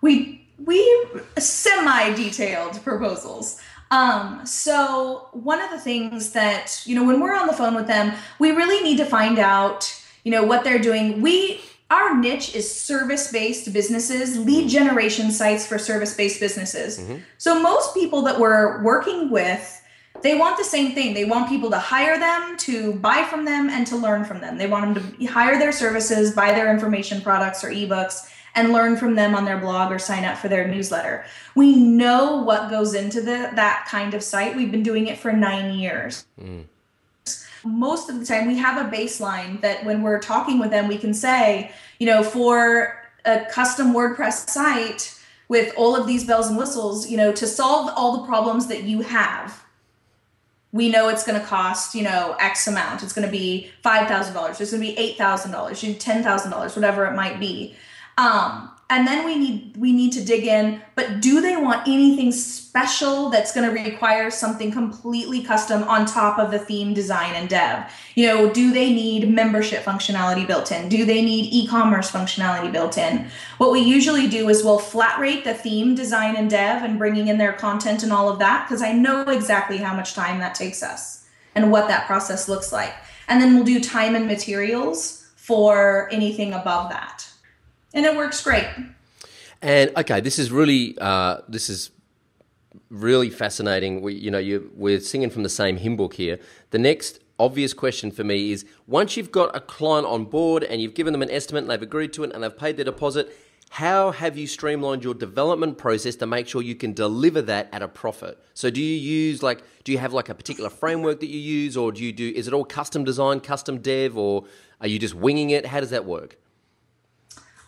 [0.00, 1.06] We we
[1.38, 3.60] semi-detailed proposals.
[3.90, 7.86] Um, so one of the things that you know when we're on the phone with
[7.86, 11.20] them, we really need to find out you know what they're doing.
[11.20, 17.00] We our niche is service-based businesses, lead generation sites for service-based businesses.
[17.00, 17.16] Mm-hmm.
[17.38, 19.80] So most people that we're working with
[20.22, 21.14] they want the same thing.
[21.14, 24.58] They want people to hire them, to buy from them, and to learn from them.
[24.58, 28.96] They want them to hire their services, buy their information products or ebooks, and learn
[28.96, 31.24] from them on their blog or sign up for their newsletter.
[31.54, 34.56] We know what goes into the, that kind of site.
[34.56, 36.26] We've been doing it for nine years.
[36.40, 36.64] Mm.
[37.64, 40.96] Most of the time, we have a baseline that when we're talking with them, we
[40.96, 46.56] can say, you know, for a custom WordPress site with all of these bells and
[46.56, 49.62] whistles, you know, to solve all the problems that you have
[50.72, 54.60] we know it's going to cost you know x amount it's going to be $5000
[54.60, 57.74] it's going to be $8000 $10000 whatever it might be
[58.20, 62.30] um, and then we need we need to dig in but do they want anything
[62.32, 67.48] special that's going to require something completely custom on top of the theme design and
[67.48, 67.90] dev?
[68.16, 70.90] You know do they need membership functionality built in?
[70.90, 73.30] Do they need e-commerce functionality built in?
[73.56, 77.28] What we usually do is we'll flat rate the theme design and dev and bringing
[77.28, 80.54] in their content and all of that because i know exactly how much time that
[80.54, 82.92] takes us and what that process looks like.
[83.28, 87.29] And then we'll do time and materials for anything above that
[87.94, 88.66] and it works great.
[89.62, 91.90] And okay, this is really uh, this is
[92.88, 94.00] really fascinating.
[94.00, 96.38] We, you know, you, we're singing from the same hymn book here.
[96.70, 100.80] The next obvious question for me is: once you've got a client on board and
[100.80, 103.36] you've given them an estimate and they've agreed to it and they've paid their deposit,
[103.70, 107.82] how have you streamlined your development process to make sure you can deliver that at
[107.82, 108.38] a profit?
[108.54, 111.76] So do you use like do you have like a particular framework that you use
[111.76, 114.44] or do you do is it all custom design, custom dev or
[114.80, 115.66] are you just winging it?
[115.66, 116.36] How does that work?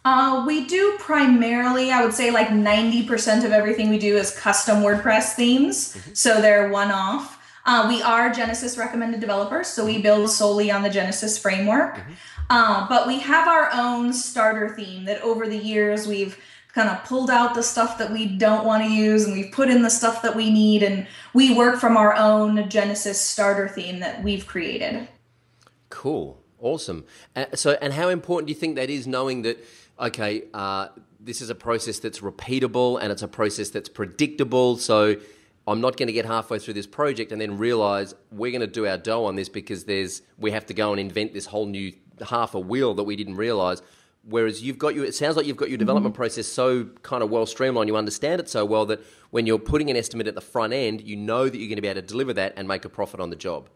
[0.04, 4.78] Uh, we do primarily, I would say, like 90% of everything we do is custom
[4.78, 5.94] WordPress themes.
[5.94, 6.14] Mm-hmm.
[6.14, 7.38] So they're one off.
[7.64, 11.96] Uh, we are Genesis recommended developers, so we build solely on the Genesis framework.
[11.96, 12.12] Mm-hmm.
[12.50, 16.36] Uh, but we have our own starter theme that over the years we've
[16.74, 19.68] kind of pulled out the stuff that we don't want to use and we've put
[19.68, 20.82] in the stuff that we need.
[20.82, 25.06] And we work from our own Genesis starter theme that we've created.
[25.90, 26.42] Cool.
[26.58, 27.04] Awesome.
[27.36, 29.62] Uh, so, and how important do you think that is knowing that,
[30.02, 30.88] okay, uh,
[31.20, 34.76] this is a process that's repeatable and it's a process that's predictable.
[34.76, 35.16] So,
[35.66, 38.66] I'm not going to get halfway through this project and then realize we're going to
[38.66, 41.66] do our dough on this because there's we have to go and invent this whole
[41.66, 41.92] new
[42.28, 43.80] half a wheel that we didn't realize.
[44.24, 46.20] Whereas you've got your, it sounds like you've got your development mm-hmm.
[46.20, 49.90] process so kind of well streamlined, you understand it so well that when you're putting
[49.90, 52.06] an estimate at the front end, you know that you're going to be able to
[52.06, 53.68] deliver that and make a profit on the job.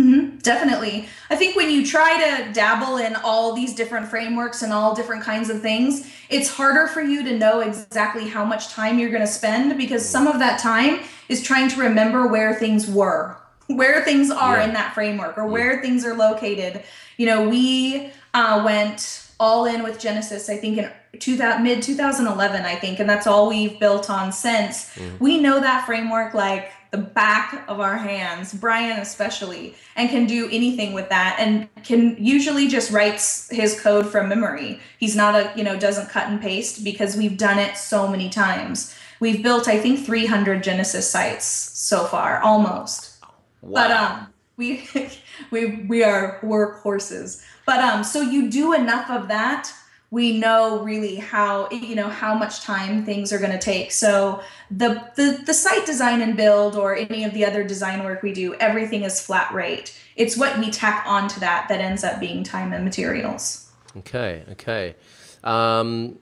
[0.00, 1.08] Mm-hmm, definitely.
[1.28, 5.22] I think when you try to dabble in all these different frameworks and all different
[5.22, 9.20] kinds of things, it's harder for you to know exactly how much time you're going
[9.20, 13.36] to spend because some of that time is trying to remember where things were,
[13.66, 14.64] where things are yeah.
[14.64, 15.50] in that framework, or yeah.
[15.50, 16.82] where things are located.
[17.18, 22.62] You know, we uh, went all in with Genesis, I think in two mid 2011,
[22.62, 24.94] I think, and that's all we've built on since.
[24.94, 25.22] Mm-hmm.
[25.22, 30.48] We know that framework like the back of our hands, Brian especially, and can do
[30.50, 34.80] anything with that and can usually just writes his code from memory.
[34.98, 38.28] He's not a, you know, doesn't cut and paste because we've done it so many
[38.28, 38.94] times.
[39.20, 43.18] We've built, I think, 300 Genesis sites so far, almost.
[43.60, 43.70] Wow.
[43.74, 44.26] But um,
[44.56, 44.88] we
[45.50, 47.42] we we are workhorses.
[47.66, 49.72] But um, so you do enough of that
[50.10, 53.92] we know really how you know how much time things are going to take.
[53.92, 58.22] So the, the the site design and build or any of the other design work
[58.22, 59.96] we do everything is flat rate.
[60.16, 63.70] It's what we tack onto that that ends up being time and materials.
[63.98, 64.96] Okay okay.
[65.44, 66.18] Um,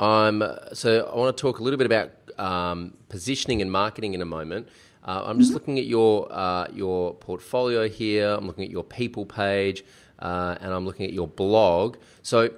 [0.00, 4.22] i'm so i want to talk a little bit about um, positioning and marketing in
[4.22, 4.68] a moment.
[5.04, 5.54] Uh, i'm just mm-hmm.
[5.54, 8.30] looking at your uh, your portfolio here.
[8.30, 9.84] I'm looking at your people page
[10.20, 11.98] uh, and i'm looking at your blog.
[12.22, 12.48] So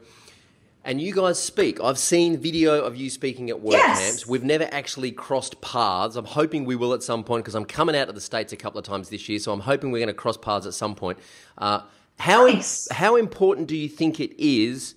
[0.87, 1.81] and you guys speak.
[1.83, 3.99] I've seen video of you speaking at Word yes.
[3.99, 4.27] camps.
[4.27, 6.15] We've never actually crossed paths.
[6.15, 8.57] I'm hoping we will at some point because I'm coming out of the States a
[8.57, 10.95] couple of times this year, so I'm hoping we're going to cross paths at some
[10.95, 11.19] point.
[11.59, 11.81] Uh,
[12.21, 12.89] how, nice.
[12.93, 14.95] how important do you think it is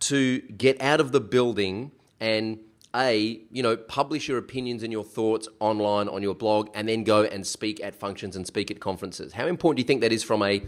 [0.00, 2.58] to get out of the building and
[2.96, 7.02] a you know publish your opinions and your thoughts online on your blog and then
[7.02, 10.12] go and speak at functions and speak at conferences how important do you think that
[10.12, 10.62] is from a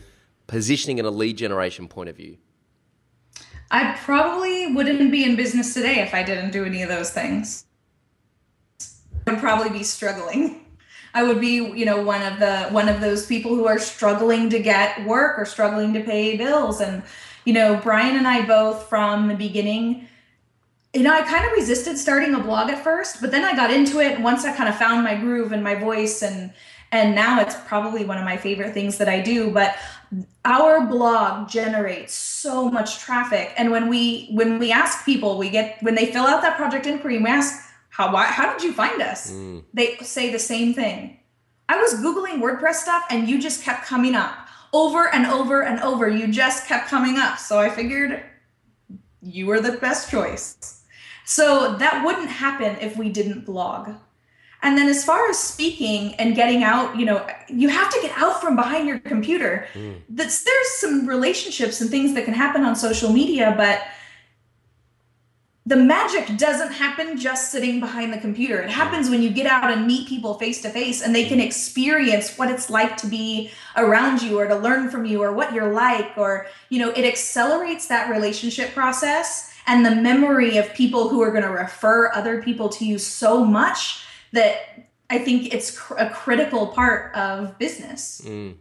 [0.48, 2.36] positioning and a lead generation point of view
[3.70, 7.64] I probably wouldn't be in business today if I didn't do any of those things.
[9.26, 10.64] I would probably be struggling.
[11.14, 14.50] I would be, you know, one of the one of those people who are struggling
[14.50, 16.80] to get work or struggling to pay bills.
[16.80, 17.02] And,
[17.44, 20.06] you know, Brian and I both from the beginning,
[20.92, 23.70] you know, I kind of resisted starting a blog at first, but then I got
[23.70, 24.20] into it.
[24.20, 26.52] Once I kind of found my groove and my voice and
[26.92, 29.50] and now it's probably one of my favorite things that I do.
[29.50, 29.74] But
[30.44, 33.52] our blog generates so much traffic.
[33.56, 36.86] And when we when we ask people we get when they fill out that project
[36.86, 39.32] inquiry we ask how why, how did you find us?
[39.32, 39.64] Mm.
[39.72, 41.18] they say the same thing.
[41.68, 44.34] I was googling wordpress stuff and you just kept coming up.
[44.72, 47.38] Over and over and over you just kept coming up.
[47.38, 48.22] So i figured
[49.22, 50.82] you were the best choice.
[51.24, 53.94] So that wouldn't happen if we didn't blog
[54.66, 58.10] and then as far as speaking and getting out, you know, you have to get
[58.18, 59.68] out from behind your computer.
[59.74, 60.00] Mm.
[60.08, 63.82] That's there's some relationships and things that can happen on social media, but
[65.66, 68.60] the magic doesn't happen just sitting behind the computer.
[68.60, 71.38] It happens when you get out and meet people face to face and they can
[71.38, 75.52] experience what it's like to be around you or to learn from you or what
[75.52, 81.08] you're like or you know, it accelerates that relationship process and the memory of people
[81.08, 84.02] who are going to refer other people to you so much
[84.36, 88.22] that I think it's cr- a critical part of business.
[88.24, 88.56] Mm.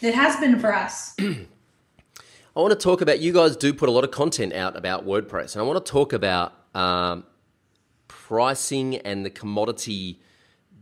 [0.00, 1.14] It has been for us.
[1.20, 5.06] I want to talk about you guys do put a lot of content out about
[5.06, 7.24] WordPress, and I want to talk about um,
[8.08, 10.20] pricing and the commodity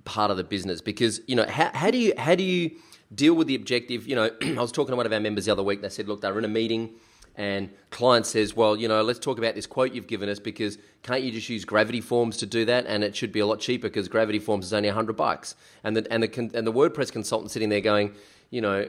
[0.05, 2.71] part of the business because you know how, how do you how do you
[3.15, 4.07] deal with the objective?
[4.07, 5.83] You know, I was talking to one of our members the other week.
[5.83, 6.95] They said, look, they were in a meeting
[7.39, 10.77] and client says, well, you know, let's talk about this quote you've given us because
[11.05, 12.85] can't you just use Gravity Forms to do that?
[12.87, 15.55] And it should be a lot cheaper because Gravity Forms is only 100 bucks.
[15.85, 18.13] And the, and, the, and the WordPress consultant sitting there going,
[18.51, 18.89] you know,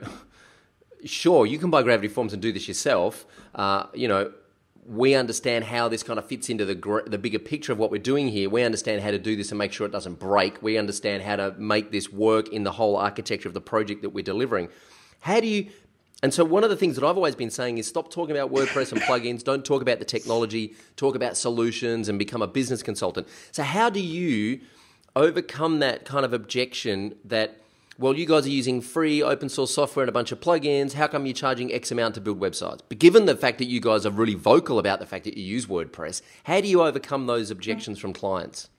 [1.05, 3.27] sure, you can buy Gravity Forms and do this yourself.
[3.53, 4.33] Uh, you know,
[4.83, 8.01] we understand how this kind of fits into the the bigger picture of what we're
[8.01, 8.49] doing here.
[8.49, 10.63] We understand how to do this and make sure it doesn't break.
[10.63, 14.09] We understand how to make this work in the whole architecture of the project that
[14.09, 14.69] we're delivering.
[15.19, 15.69] How do you?
[16.21, 18.51] And so one of the things that I've always been saying is stop talking about
[18.51, 19.43] WordPress and plugins.
[19.43, 20.75] Don't talk about the technology.
[20.97, 23.27] Talk about solutions and become a business consultant.
[23.51, 24.59] So how do you
[25.15, 27.61] overcome that kind of objection that?
[27.99, 30.93] well, you guys are using free open source software and a bunch of plugins.
[30.93, 32.79] How come you're charging X amount to build websites?
[32.87, 35.43] But given the fact that you guys are really vocal about the fact that you
[35.43, 38.69] use WordPress, how do you overcome those objections from clients?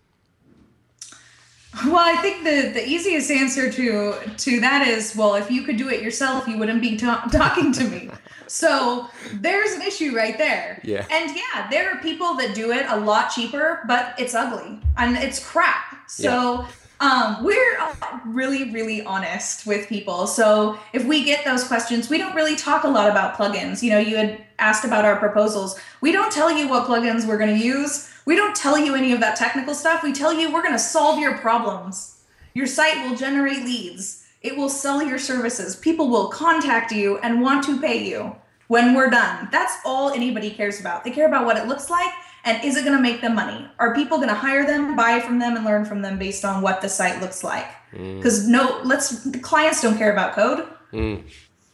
[1.86, 5.76] Well, I think the, the easiest answer to to that is, well, if you could
[5.76, 8.10] do it yourself, you wouldn't be ta- talking to me.
[8.48, 10.80] So there's an issue right there.
[10.82, 11.06] Yeah.
[11.10, 15.16] And yeah, there are people that do it a lot cheaper, but it's ugly and
[15.16, 16.08] it's crap.
[16.08, 16.66] So
[16.98, 17.78] um, we're
[18.26, 20.26] really, really honest with people.
[20.26, 23.82] So if we get those questions, we don't really talk a lot about plugins.
[23.82, 25.78] You know, you had asked about our proposals.
[26.00, 28.09] We don't tell you what plugins we're going to use.
[28.30, 30.04] We don't tell you any of that technical stuff.
[30.04, 32.20] We tell you we're going to solve your problems.
[32.54, 34.24] Your site will generate leads.
[34.40, 35.74] It will sell your services.
[35.74, 38.36] People will contact you and want to pay you
[38.68, 39.48] when we're done.
[39.50, 41.02] That's all anybody cares about.
[41.02, 42.12] They care about what it looks like
[42.44, 43.68] and is it going to make them money?
[43.80, 46.62] Are people going to hire them, buy from them, and learn from them based on
[46.62, 47.66] what the site looks like?
[47.90, 48.50] Because mm.
[48.50, 50.68] no, let's the clients don't care about code.
[50.92, 51.24] Mm.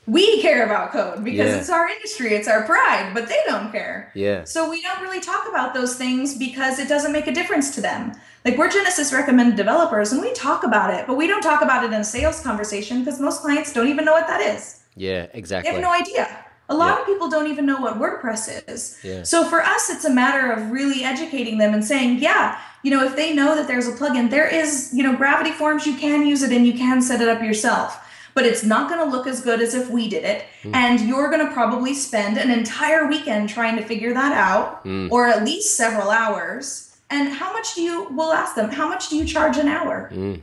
[0.07, 1.59] We care about code because yeah.
[1.59, 4.13] it's our industry, it's our pride, but they don't care.
[4.15, 4.45] Yeah.
[4.45, 7.81] So we don't really talk about those things because it doesn't make a difference to
[7.81, 8.13] them.
[8.45, 11.83] Like we're Genesis recommended developers and we talk about it, but we don't talk about
[11.83, 14.85] it in a sales conversation because most clients don't even know what that is.
[14.95, 15.71] Yeah, exactly.
[15.71, 16.45] They have no idea.
[16.69, 17.01] A lot yeah.
[17.01, 18.99] of people don't even know what WordPress is.
[19.03, 19.25] Yeah.
[19.25, 23.05] So for us, it's a matter of really educating them and saying, yeah, you know,
[23.05, 26.27] if they know that there's a plugin, there is, you know, Gravity Forms, you can
[26.27, 28.01] use it and you can set it up yourself.
[28.37, 30.45] But it's not going to look as good as if we did it.
[30.63, 30.75] Mm.
[30.75, 35.11] And you're going to probably spend an entire weekend trying to figure that out, mm.
[35.11, 36.97] or at least several hours.
[37.11, 40.11] And how much do you, we'll ask them, how much do you charge an hour?
[40.13, 40.43] Mm.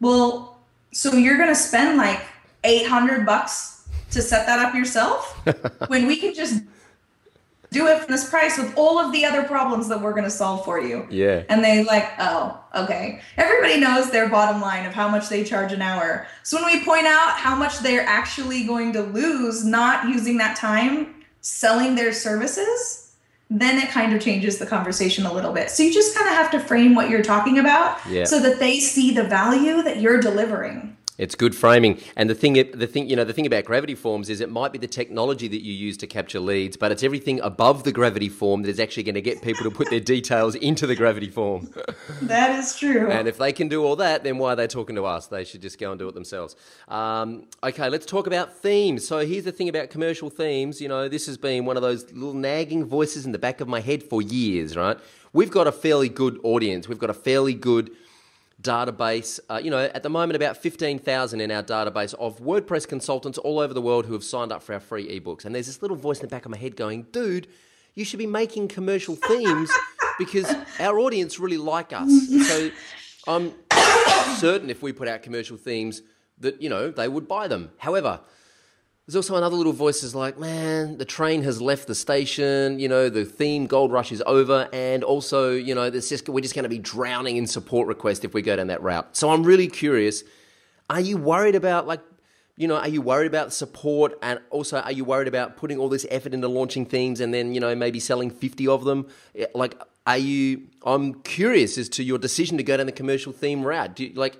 [0.00, 0.58] Well,
[0.92, 2.20] so you're going to spend like
[2.64, 5.40] 800 bucks to set that up yourself
[5.86, 6.62] when we can just
[7.72, 10.30] do it for this price with all of the other problems that we're going to
[10.30, 11.06] solve for you.
[11.10, 11.42] Yeah.
[11.48, 13.20] And they like, oh, okay.
[13.36, 16.26] Everybody knows their bottom line of how much they charge an hour.
[16.42, 20.56] So when we point out how much they're actually going to lose not using that
[20.56, 23.14] time selling their services,
[23.50, 25.70] then it kind of changes the conversation a little bit.
[25.70, 28.24] So you just kind of have to frame what you're talking about yeah.
[28.24, 30.96] so that they see the value that you're delivering.
[31.18, 34.30] It's good framing, and the thing, the thing, you know, the thing about gravity forms
[34.30, 37.38] is it might be the technology that you use to capture leads, but it's everything
[37.40, 40.54] above the gravity form that is actually going to get people to put their details
[40.54, 41.70] into the gravity form.
[42.22, 43.10] That is true.
[43.10, 45.26] And if they can do all that, then why are they talking to us?
[45.26, 46.56] They should just go and do it themselves.
[46.88, 49.06] Um, okay, let's talk about themes.
[49.06, 50.80] So here's the thing about commercial themes.
[50.80, 53.68] You know, this has been one of those little nagging voices in the back of
[53.68, 54.76] my head for years.
[54.76, 54.98] Right?
[55.32, 56.88] We've got a fairly good audience.
[56.88, 57.90] We've got a fairly good
[58.62, 59.40] database.
[59.50, 63.58] Uh, you know, at the moment, about 15,000 in our database of WordPress consultants all
[63.58, 65.44] over the world who have signed up for our free ebooks.
[65.44, 67.48] And there's this little voice in the back of my head going, dude,
[67.94, 69.70] you should be making commercial themes
[70.18, 72.10] because our audience really like us.
[72.48, 72.70] So
[73.26, 73.52] I'm
[74.36, 76.02] certain if we put out commercial themes
[76.38, 77.70] that, you know, they would buy them.
[77.78, 78.20] However,
[79.06, 82.78] there's also another little voice is like, man, the train has left the station.
[82.78, 86.54] You know, the theme Gold Rush is over, and also, you know, just, we're just
[86.54, 89.16] going to be drowning in support requests if we go down that route.
[89.16, 90.22] So I'm really curious.
[90.88, 92.00] Are you worried about like,
[92.56, 95.88] you know, are you worried about support, and also are you worried about putting all
[95.88, 99.08] this effort into launching themes and then you know maybe selling 50 of them?
[99.52, 100.68] Like, are you?
[100.84, 103.96] I'm curious as to your decision to go down the commercial theme route.
[103.96, 104.38] Do you, like,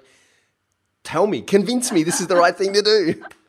[1.02, 3.24] tell me, convince me this is the right thing to do.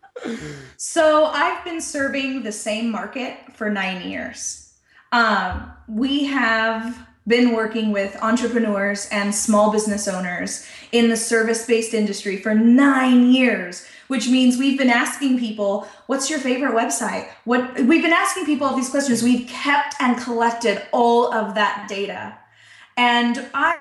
[0.78, 4.74] so I've been serving the same market for nine years.
[5.12, 11.94] Um, we have been working with entrepreneurs and small business owners in the service based
[11.94, 17.28] industry for nine years which means we've been asking people what's your favorite website?
[17.46, 19.24] What we've been asking people all these questions.
[19.24, 22.38] We've kept and collected all of that data.
[22.98, 23.78] And i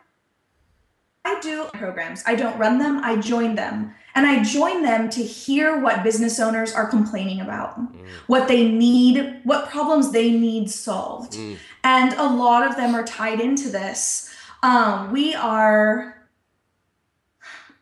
[1.24, 2.22] i do programs.
[2.26, 3.04] I don't run them.
[3.04, 7.80] I join them and I join them to hear what business owners are complaining about,
[7.80, 8.06] mm.
[8.26, 11.32] what they need, what problems they need solved.
[11.32, 11.56] Mm.
[11.84, 14.32] And a lot of them are tied into this.
[14.62, 16.28] Um, we are,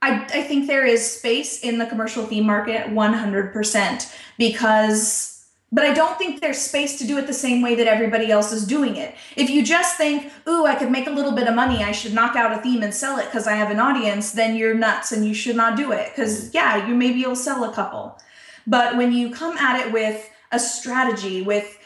[0.02, 5.29] I, I think there is space in the commercial theme market 100% because
[5.72, 8.50] but I don't think there's space to do it the same way that everybody else
[8.52, 9.14] is doing it.
[9.36, 12.12] If you just think, ooh, I could make a little bit of money, I should
[12.12, 15.12] knock out a theme and sell it because I have an audience, then you're nuts
[15.12, 16.10] and you should not do it.
[16.14, 16.54] Because, mm.
[16.54, 18.18] yeah, you maybe you'll sell a couple.
[18.66, 21.78] But when you come at it with a strategy, with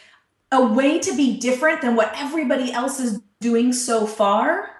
[0.50, 4.70] a way to be different than what everybody else is doing so far,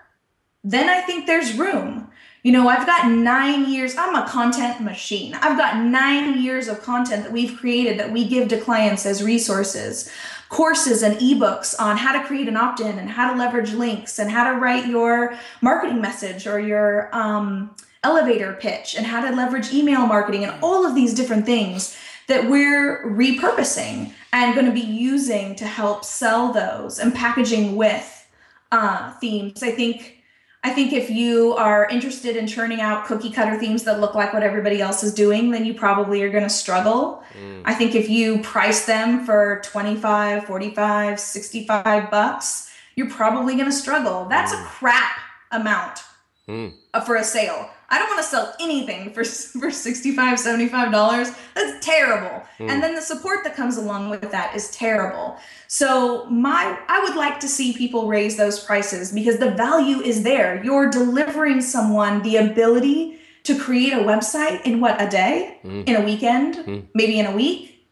[0.62, 2.08] then I think there's room.
[2.44, 5.32] You know, I've got nine years, I'm a content machine.
[5.32, 9.22] I've got nine years of content that we've created that we give to clients as
[9.22, 10.10] resources,
[10.50, 14.18] courses and ebooks on how to create an opt in and how to leverage links
[14.18, 19.34] and how to write your marketing message or your um, elevator pitch and how to
[19.34, 21.96] leverage email marketing and all of these different things
[22.28, 28.28] that we're repurposing and going to be using to help sell those and packaging with
[28.70, 29.62] uh, themes.
[29.62, 30.23] I think
[30.64, 34.32] I think if you are interested in churning out cookie cutter themes that look like
[34.32, 37.22] what everybody else is doing, then you probably are going to struggle.
[37.38, 37.62] Mm.
[37.66, 43.72] I think if you price them for 25, 45, 65 bucks, you're probably going to
[43.72, 44.24] struggle.
[44.24, 44.62] That's mm.
[44.62, 45.18] a crap
[45.52, 46.02] amount
[46.48, 46.72] mm.
[47.04, 47.68] for a sale.
[47.88, 51.30] I don't want to sell anything for for 65 75 dollars.
[51.54, 52.42] That's terrible.
[52.58, 52.70] Mm.
[52.70, 55.36] And then the support that comes along with that is terrible.
[55.68, 60.22] So my I would like to see people raise those prices because the value is
[60.22, 60.62] there.
[60.64, 65.86] You're delivering someone the ability to create a website in what a day, mm.
[65.86, 66.86] in a weekend, mm.
[66.94, 67.86] maybe in a week.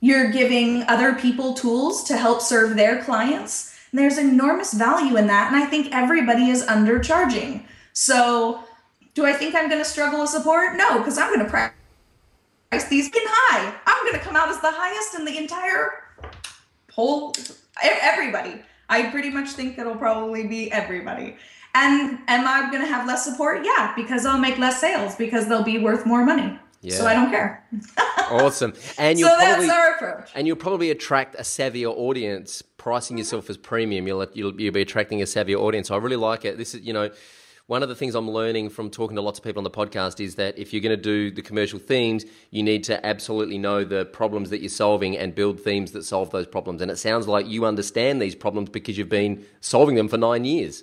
[0.00, 3.76] You're giving other people tools to help serve their clients.
[3.90, 7.64] And there's enormous value in that and I think everybody is undercharging.
[7.92, 8.62] So
[9.14, 10.76] do I think I'm going to struggle with support?
[10.76, 11.72] No, because I'm going to price
[12.88, 13.74] these in high.
[13.86, 16.04] I'm going to come out as the highest in the entire
[16.92, 17.34] whole
[17.82, 18.62] everybody.
[18.88, 21.36] I pretty much think it'll probably be everybody.
[21.74, 23.64] And am I going to have less support?
[23.64, 26.58] Yeah, because I'll make less sales because they'll be worth more money.
[26.82, 26.96] Yeah.
[26.96, 27.64] So I don't care.
[28.30, 28.72] awesome.
[28.98, 30.30] And you'll so probably, that's our approach.
[30.34, 32.62] And you'll probably attract a savvier audience.
[32.62, 35.90] Pricing yourself as premium, you'll, you'll you'll be attracting a savvier audience.
[35.90, 36.56] I really like it.
[36.56, 37.10] This is you know
[37.70, 40.18] one of the things I'm learning from talking to lots of people on the podcast
[40.18, 43.84] is that if you're going to do the commercial themes, you need to absolutely know
[43.84, 46.82] the problems that you're solving and build themes that solve those problems.
[46.82, 50.44] And it sounds like you understand these problems because you've been solving them for nine
[50.44, 50.82] years.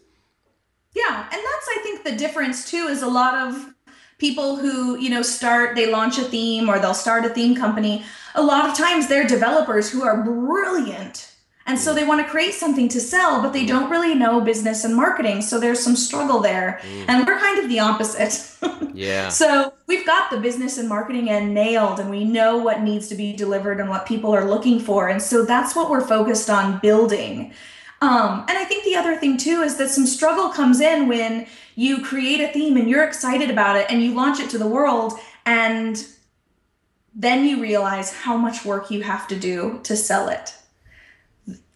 [0.96, 3.74] Yeah, and that's I think the difference too is a lot of
[4.18, 8.04] people who you know start they launch a theme or they'll start a theme company
[8.34, 11.37] a lot of times they're developers who are brilliant
[11.68, 14.86] and so they want to create something to sell, but they don't really know business
[14.86, 15.42] and marketing.
[15.42, 16.80] So there's some struggle there.
[16.82, 17.06] Mm.
[17.10, 18.56] And we're kind of the opposite.
[18.94, 19.28] yeah.
[19.28, 23.16] So we've got the business and marketing end nailed, and we know what needs to
[23.16, 25.10] be delivered and what people are looking for.
[25.10, 27.54] And so that's what we're focused on building.
[28.02, 31.48] Um, and I think the other thing too is that some struggle comes in when
[31.76, 34.68] you create a theme and you're excited about it and you launch it to the
[34.68, 35.14] world
[35.46, 36.08] and
[37.16, 40.54] then you realize how much work you have to do to sell it.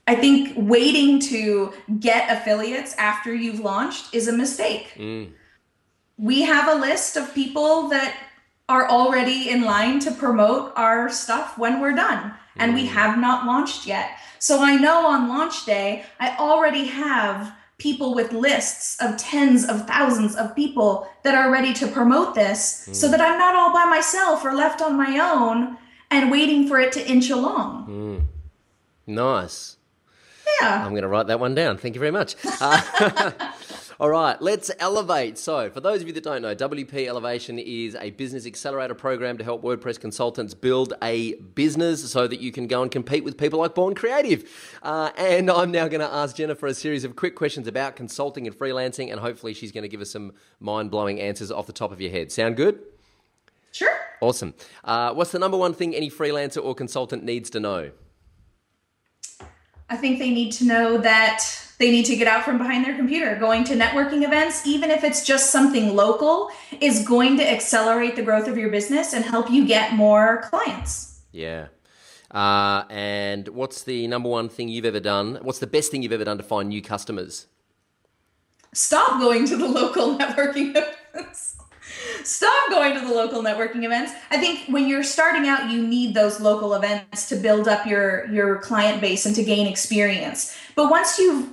[0.07, 4.93] I think waiting to get affiliates after you've launched is a mistake.
[4.97, 5.31] Mm.
[6.17, 8.15] We have a list of people that
[8.67, 12.75] are already in line to promote our stuff when we're done, and mm.
[12.75, 14.17] we have not launched yet.
[14.39, 19.87] So I know on launch day, I already have people with lists of tens of
[19.87, 22.95] thousands of people that are ready to promote this mm.
[22.95, 25.77] so that I'm not all by myself or left on my own
[26.09, 27.87] and waiting for it to inch along.
[27.87, 28.21] Mm.
[29.07, 29.77] Nice.
[30.61, 30.83] Yeah.
[30.85, 31.77] I'm going to write that one down.
[31.77, 32.35] Thank you very much.
[32.63, 33.31] Uh,
[33.99, 35.37] all right, let's elevate.
[35.37, 39.37] So, for those of you that don't know, WP Elevation is a business accelerator program
[39.39, 43.37] to help WordPress consultants build a business so that you can go and compete with
[43.37, 44.47] people like Bourn Creative.
[44.83, 48.45] Uh, and I'm now going to ask Jennifer a series of quick questions about consulting
[48.45, 51.73] and freelancing, and hopefully, she's going to give us some mind blowing answers off the
[51.73, 52.31] top of your head.
[52.31, 52.79] Sound good?
[53.71, 53.97] Sure.
[54.21, 54.53] Awesome.
[54.83, 57.91] Uh, what's the number one thing any freelancer or consultant needs to know?
[59.91, 61.43] I think they need to know that
[61.77, 63.35] they need to get out from behind their computer.
[63.35, 68.21] Going to networking events, even if it's just something local, is going to accelerate the
[68.21, 71.19] growth of your business and help you get more clients.
[71.33, 71.67] Yeah.
[72.29, 75.39] Uh, and what's the number one thing you've ever done?
[75.41, 77.47] What's the best thing you've ever done to find new customers?
[78.73, 81.00] Stop going to the local networking events.
[82.24, 84.13] Stop going to the local networking events.
[84.30, 88.26] I think when you're starting out, you need those local events to build up your
[88.32, 90.57] your client base and to gain experience.
[90.76, 91.49] But once you've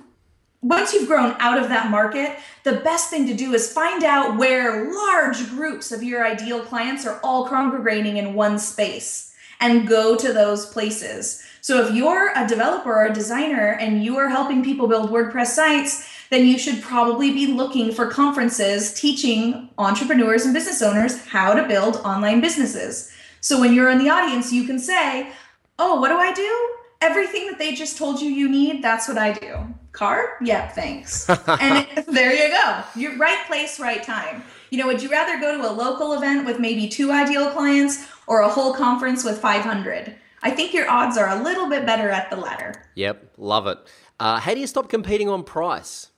[0.60, 4.36] once you've grown out of that market, the best thing to do is find out
[4.36, 10.16] where large groups of your ideal clients are all congregating in one space and go
[10.16, 11.42] to those places.
[11.60, 15.48] So if you're a developer or a designer and you are helping people build WordPress
[15.48, 21.54] sites, then you should probably be looking for conferences teaching entrepreneurs and business owners how
[21.54, 23.10] to build online businesses.
[23.40, 25.32] So when you're in the audience, you can say,
[25.78, 26.68] Oh, what do I do?
[27.00, 29.56] Everything that they just told you you need, that's what I do.
[29.92, 30.36] Car?
[30.40, 31.28] Yeah, thanks.
[31.46, 32.82] and it, there you go.
[32.96, 34.42] You're right place, right time.
[34.70, 38.08] You know, would you rather go to a local event with maybe two ideal clients
[38.26, 40.16] or a whole conference with 500?
[40.42, 42.74] I think your odds are a little bit better at the latter.
[42.96, 43.78] Yep, love it.
[44.20, 46.10] Uh, how do you stop competing on price?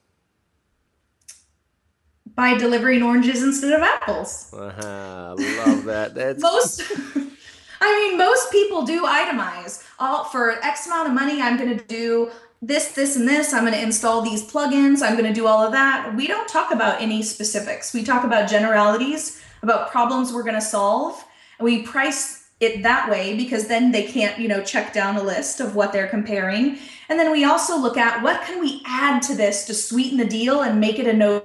[2.35, 4.53] By delivering oranges instead of apples.
[4.53, 6.15] Uh-huh, love that.
[6.15, 6.83] That's most.
[7.81, 9.87] I mean, most people do itemize.
[9.99, 12.31] All for X amount of money, I'm going to do
[12.63, 13.55] this, this, and this.
[13.55, 15.03] I'm going to install these plugins.
[15.03, 16.15] I'm going to do all of that.
[16.15, 17.95] We don't talk about any specifics.
[17.95, 21.25] We talk about generalities, about problems we're going to solve.
[21.59, 25.23] And we price it that way because then they can't, you know, check down a
[25.23, 26.79] list of what they're comparing.
[27.09, 30.27] And then we also look at what can we add to this to sweeten the
[30.27, 31.45] deal and make it a no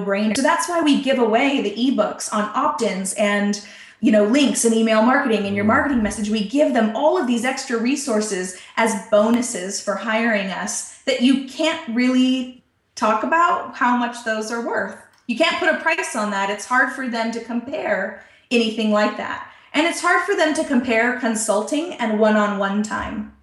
[0.00, 0.36] brainer.
[0.36, 3.64] So that's why we give away the ebooks on opt-ins and
[4.00, 6.28] you know links and email marketing and your marketing message.
[6.28, 11.46] We give them all of these extra resources as bonuses for hiring us that you
[11.48, 12.62] can't really
[12.94, 14.96] talk about how much those are worth.
[15.26, 16.50] You can't put a price on that.
[16.50, 19.50] It's hard for them to compare anything like that.
[19.72, 23.34] And it's hard for them to compare consulting and one-on-one time.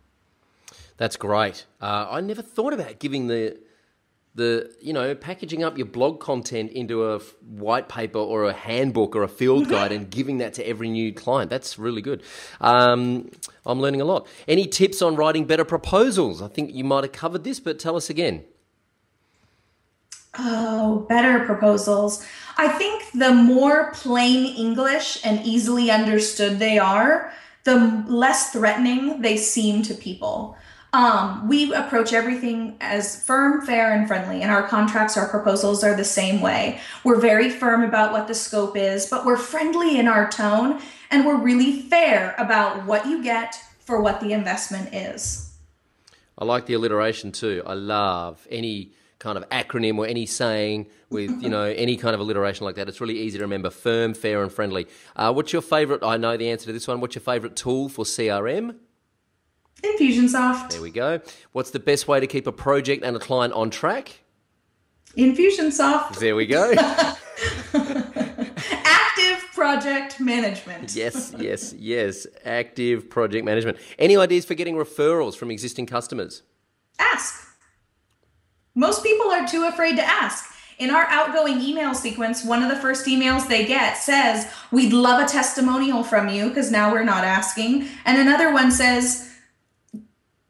[0.97, 1.66] That's great.
[1.82, 3.58] Uh, i never thought about giving the
[4.34, 9.16] the you know packaging up your blog content into a white paper or a handbook
[9.16, 9.72] or a field mm-hmm.
[9.72, 11.50] guide and giving that to every new client.
[11.50, 12.24] That's really good.
[12.62, 13.30] Um,
[13.66, 14.28] i'm learning a lot.
[14.48, 16.42] Any tips on writing better proposals?
[16.42, 18.46] I think you might have covered this but tell us again.
[20.40, 22.26] Oh better proposals.
[22.58, 29.36] I think the more plain english and easily understood they are the less threatening they
[29.38, 30.58] seem to people
[30.94, 35.96] um, we approach everything as firm, fair, and friendly, and our contracts, our proposals are
[35.96, 36.82] the same way.
[37.06, 41.26] We're very firm about what the scope is, but we're friendly in our tone, and
[41.26, 45.54] we're really fair about what you get for what the investment is.
[46.38, 47.64] I like the alliteration too.
[47.66, 52.20] I love any kind of acronym or any saying with you know any kind of
[52.20, 52.89] alliteration like that.
[52.89, 53.70] It's really easy to remember.
[53.70, 54.88] Firm, fair, and friendly.
[55.16, 56.04] Uh, what's your favorite?
[56.04, 57.00] I know the answer to this one.
[57.00, 58.76] What's your favorite tool for CRM?
[59.84, 60.72] Infusionsoft.
[60.72, 61.22] There we go.
[61.52, 64.22] What's the best way to keep a project and a client on track?
[65.18, 66.20] Infusionsoft.
[66.20, 66.74] There we go.
[67.74, 70.96] Active project management.
[70.96, 72.28] yes, yes, yes.
[72.46, 73.78] Active project management.
[74.00, 76.44] Any ideas for getting referrals from existing customers?
[77.00, 77.48] Ask.
[78.76, 80.46] Most people are too afraid to ask.
[80.80, 85.22] In our outgoing email sequence, one of the first emails they get says, We'd love
[85.22, 87.88] a testimonial from you, because now we're not asking.
[88.06, 89.31] And another one says,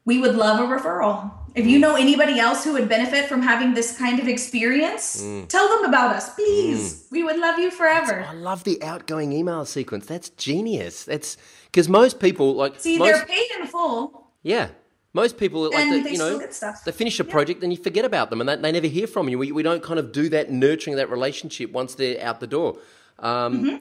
[0.04, 1.30] we would love a referral.
[1.54, 5.46] If you know anybody else who would benefit from having this kind of experience, mm.
[5.48, 6.94] tell them about us, please.
[6.94, 7.10] Mm.
[7.10, 8.20] We would love you forever.
[8.20, 10.06] That's, I love the outgoing email sequence.
[10.06, 11.04] That's genius.
[11.04, 11.36] That's
[11.66, 14.28] because most people like see most, they're paid in full.
[14.42, 14.68] Yeah,
[15.12, 16.38] most people like the, you know
[16.86, 17.66] they finish a project yeah.
[17.66, 19.38] and you forget about them and they, they never hear from you.
[19.38, 22.78] We, we don't kind of do that nurturing that relationship once they're out the door.
[23.18, 23.76] Um, mm-hmm.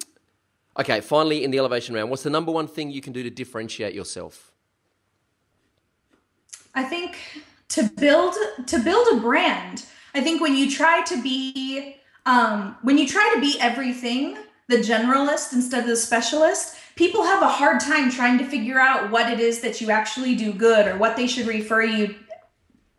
[0.79, 3.29] Okay, finally in the elevation round, what's the number one thing you can do to
[3.29, 4.50] differentiate yourself?
[6.73, 7.17] I think
[7.69, 8.35] to build
[8.67, 13.31] to build a brand, I think when you try to be um, when you try
[13.35, 18.37] to be everything, the generalist instead of the specialist, people have a hard time trying
[18.37, 21.47] to figure out what it is that you actually do good or what they should
[21.47, 22.15] refer you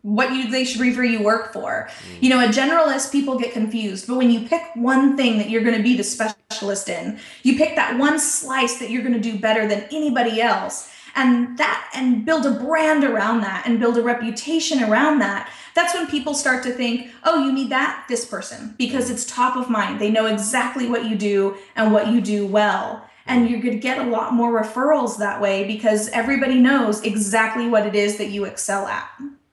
[0.01, 1.87] what you they should refer you work for.
[1.89, 2.23] Mm.
[2.23, 5.63] You know, a generalist people get confused, but when you pick one thing that you're
[5.63, 9.31] going to be the specialist in, you pick that one slice that you're going to
[9.31, 13.97] do better than anybody else and that and build a brand around that and build
[13.97, 18.25] a reputation around that that's when people start to think oh you need that this
[18.25, 22.21] person because it's top of mind they know exactly what you do and what you
[22.21, 26.55] do well and you're going to get a lot more referrals that way because everybody
[26.55, 29.09] knows exactly what it is that you excel at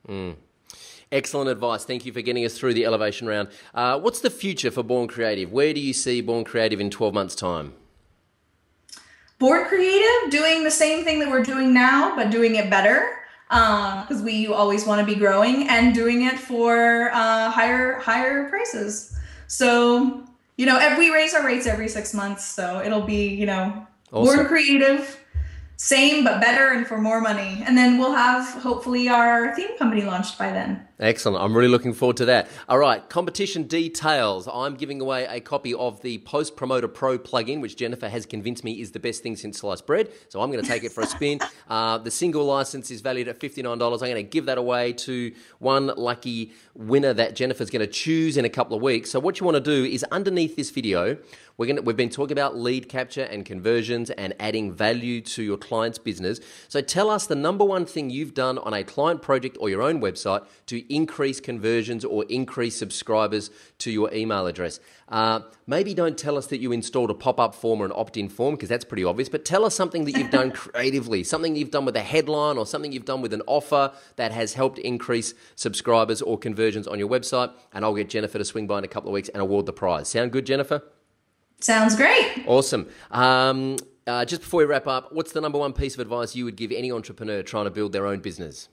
[0.07, 0.35] mm.
[1.11, 1.83] Excellent advice.
[1.83, 3.49] Thank you for getting us through the elevation round.
[3.73, 5.51] Uh, what's the future for Bourn Creative?
[5.51, 7.73] Where do you see Bourn Creative in 12 months' time?
[9.41, 13.17] Bourn Creative doing the same thing that we're doing now, but doing it better
[13.49, 18.47] because um, we always want to be growing and doing it for uh, higher higher
[18.49, 19.17] prices.
[19.47, 20.23] So
[20.57, 23.87] you know, if we raise our rates every six months, so it'll be you know
[24.11, 24.35] awesome.
[24.37, 25.17] Bourn Creative
[25.81, 27.63] same but better and for more money.
[27.65, 30.87] And then we'll have hopefully our theme company launched by then.
[31.01, 31.43] Excellent.
[31.43, 32.47] I'm really looking forward to that.
[32.69, 34.47] All right, competition details.
[34.47, 38.63] I'm giving away a copy of the Post Promoter Pro plugin, which Jennifer has convinced
[38.63, 40.11] me is the best thing since sliced bread.
[40.29, 41.39] So I'm going to take it for a spin.
[41.71, 43.81] uh, the single license is valued at $59.
[43.81, 48.37] I'm going to give that away to one lucky winner that Jennifer's going to choose
[48.37, 49.09] in a couple of weeks.
[49.09, 51.17] So what you want to do is underneath this video,
[51.57, 55.43] we're going to, we've been talking about lead capture and conversions and adding value to
[55.43, 56.39] your client's business.
[56.67, 59.81] So tell us the number one thing you've done on a client project or your
[59.81, 64.79] own website to increase conversions or increase subscribers to your email address.
[65.09, 68.17] Uh, maybe don't tell us that you installed a pop up form or an opt
[68.17, 71.55] in form because that's pretty obvious, but tell us something that you've done creatively, something
[71.55, 74.77] you've done with a headline or something you've done with an offer that has helped
[74.79, 77.51] increase subscribers or conversions on your website.
[77.73, 79.73] And I'll get Jennifer to swing by in a couple of weeks and award the
[79.73, 80.07] prize.
[80.07, 80.83] Sound good, Jennifer?
[81.59, 82.43] Sounds great.
[82.47, 82.87] Awesome.
[83.11, 83.77] Um,
[84.07, 86.55] uh, just before we wrap up, what's the number one piece of advice you would
[86.55, 88.67] give any entrepreneur trying to build their own business?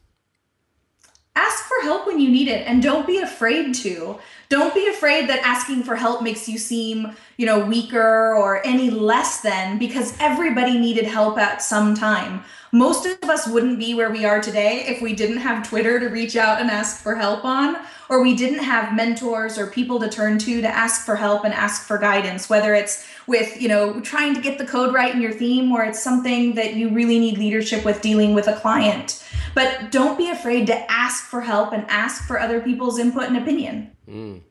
[1.38, 4.18] Ask for help when you need it and don't be afraid to.
[4.48, 8.90] Don't be afraid that asking for help makes you seem, you know, weaker or any
[8.90, 12.42] less than because everybody needed help at some time.
[12.72, 16.08] Most of us wouldn't be where we are today if we didn't have Twitter to
[16.08, 17.76] reach out and ask for help on,
[18.08, 21.54] or we didn't have mentors or people to turn to to ask for help and
[21.54, 25.22] ask for guidance, whether it's with, you know, trying to get the code right in
[25.22, 29.24] your theme or it's something that you really need leadership with dealing with a client.
[29.54, 33.36] But don't be afraid to ask for help and ask for other people's input and
[33.36, 33.90] opinion.
[34.08, 34.42] Mm.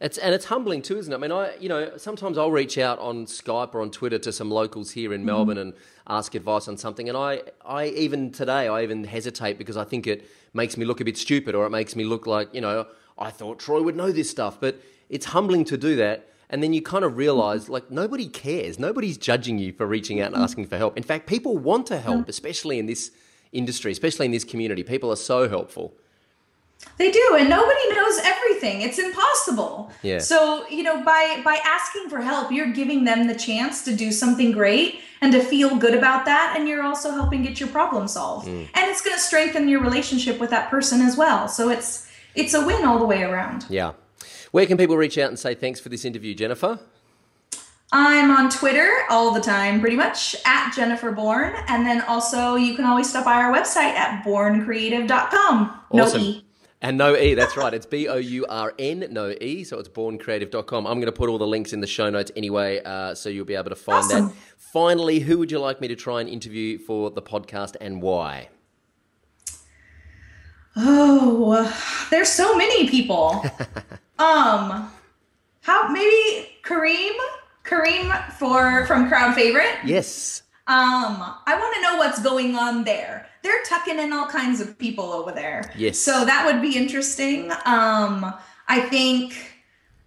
[0.00, 1.16] It's, and it's humbling too, isn't it?
[1.16, 4.32] I mean, I you know sometimes I'll reach out on Skype or on Twitter to
[4.32, 5.26] some locals here in mm-hmm.
[5.26, 5.72] Melbourne and
[6.06, 10.06] ask advice on something, and I I even today I even hesitate because I think
[10.06, 12.86] it makes me look a bit stupid or it makes me look like you know
[13.18, 16.28] I thought Troy would know this stuff, but it's humbling to do that.
[16.50, 18.78] And then you kind of realize, like, nobody cares.
[18.78, 20.44] Nobody's judging you for reaching out and mm-hmm.
[20.44, 20.96] asking for help.
[20.96, 22.30] In fact, people want to help, mm-hmm.
[22.30, 23.10] especially in this
[23.54, 24.82] industry, especially in this community.
[24.82, 25.94] People are so helpful.
[26.98, 28.82] They do, and nobody knows everything.
[28.82, 29.90] It's impossible.
[30.02, 30.18] Yeah.
[30.18, 34.12] So, you know, by by asking for help, you're giving them the chance to do
[34.12, 38.06] something great and to feel good about that, and you're also helping get your problem
[38.06, 38.46] solved.
[38.46, 38.68] Mm.
[38.74, 41.48] And it's going to strengthen your relationship with that person as well.
[41.48, 43.66] So it's it's a win all the way around.
[43.68, 43.92] Yeah.
[44.52, 46.78] Where can people reach out and say thanks for this interview, Jennifer?
[47.92, 51.54] I'm on Twitter all the time, pretty much at Jennifer Bourn.
[51.68, 55.80] And then also you can always stop by our website at bourncreative.com.
[55.90, 56.20] Awesome.
[56.20, 56.44] No E.
[56.82, 57.72] And no E, that's right.
[57.72, 59.64] It's B O U R N, no E.
[59.64, 60.86] So it's bourncreative.com.
[60.86, 63.46] I'm going to put all the links in the show notes anyway, uh, so you'll
[63.46, 64.26] be able to find awesome.
[64.28, 64.34] that.
[64.58, 68.48] Finally, who would you like me to try and interview for the podcast and why?
[70.76, 73.44] Oh, there's so many people.
[74.18, 74.90] um,
[75.60, 77.14] how maybe Karim?
[77.64, 79.76] Karim for from Crowd Favorite.
[79.84, 80.42] Yes.
[80.66, 83.26] Um, I want to know what's going on there.
[83.42, 85.70] They're tucking in all kinds of people over there.
[85.76, 85.98] Yes.
[85.98, 87.50] So that would be interesting.
[87.66, 88.32] Um,
[88.68, 89.34] I think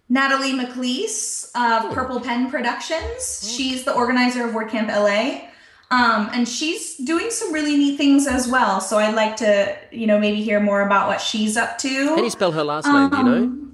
[0.08, 1.92] Natalie MacLees of.
[1.92, 3.48] Purple Pen Productions.
[3.48, 5.48] She's the organizer of WordCamp LA.
[5.90, 8.80] Um, and she's doing some really neat things as well.
[8.80, 12.08] So I'd like to, you know, maybe hear more about what she's up to.
[12.08, 13.08] How do you spell her last name?
[13.08, 13.67] do you know?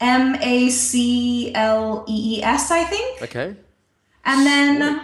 [0.00, 3.22] M A C L E E S, I think.
[3.22, 3.54] Okay.
[4.24, 5.00] And then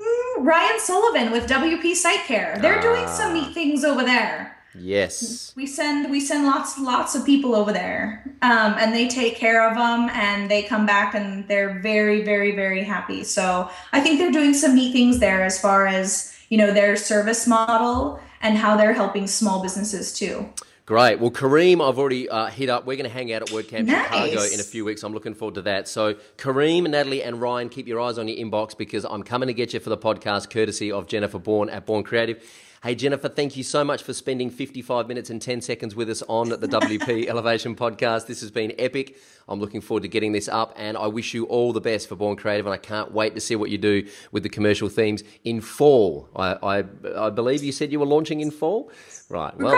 [0.00, 2.58] mm, Ryan Sullivan with WP Site Care.
[2.60, 2.82] They're ah.
[2.82, 4.58] doing some neat things over there.
[4.74, 5.52] Yes.
[5.56, 9.68] We send we send lots lots of people over there, um, and they take care
[9.68, 13.24] of them, and they come back, and they're very very very happy.
[13.24, 16.96] So I think they're doing some neat things there as far as you know their
[16.96, 20.48] service model and how they're helping small businesses too.
[20.88, 21.20] Great.
[21.20, 22.86] Well, Karim, I've already uh, hit up.
[22.86, 24.04] We're going to hang out at WordCamp nice.
[24.04, 25.02] Chicago in a few weeks.
[25.02, 25.86] I'm looking forward to that.
[25.86, 29.52] So, Karim, Natalie, and Ryan, keep your eyes on your inbox because I'm coming to
[29.52, 32.42] get you for the podcast, courtesy of Jennifer Bourn at Bourn Creative.
[32.80, 36.22] Hey, Jennifer, thank you so much for spending 55 minutes and 10 seconds with us
[36.28, 38.28] on the WP Elevation podcast.
[38.28, 39.16] This has been epic.
[39.48, 42.14] I'm looking forward to getting this up, and I wish you all the best for
[42.14, 42.64] Bourn Creative.
[42.66, 46.28] And I can't wait to see what you do with the commercial themes in fall.
[46.36, 46.84] I, I,
[47.16, 48.92] I believe you said you were launching in fall?
[49.28, 49.56] Right.
[49.56, 49.74] Well,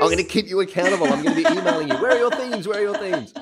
[0.00, 1.12] I'm going to keep you accountable.
[1.12, 1.96] I'm going to be emailing you.
[1.96, 2.68] Where are your themes?
[2.68, 3.34] Where are your themes?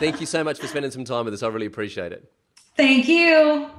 [0.00, 1.44] Thank you so much for spending some time with us.
[1.44, 2.28] I really appreciate it.
[2.76, 3.70] Thank you.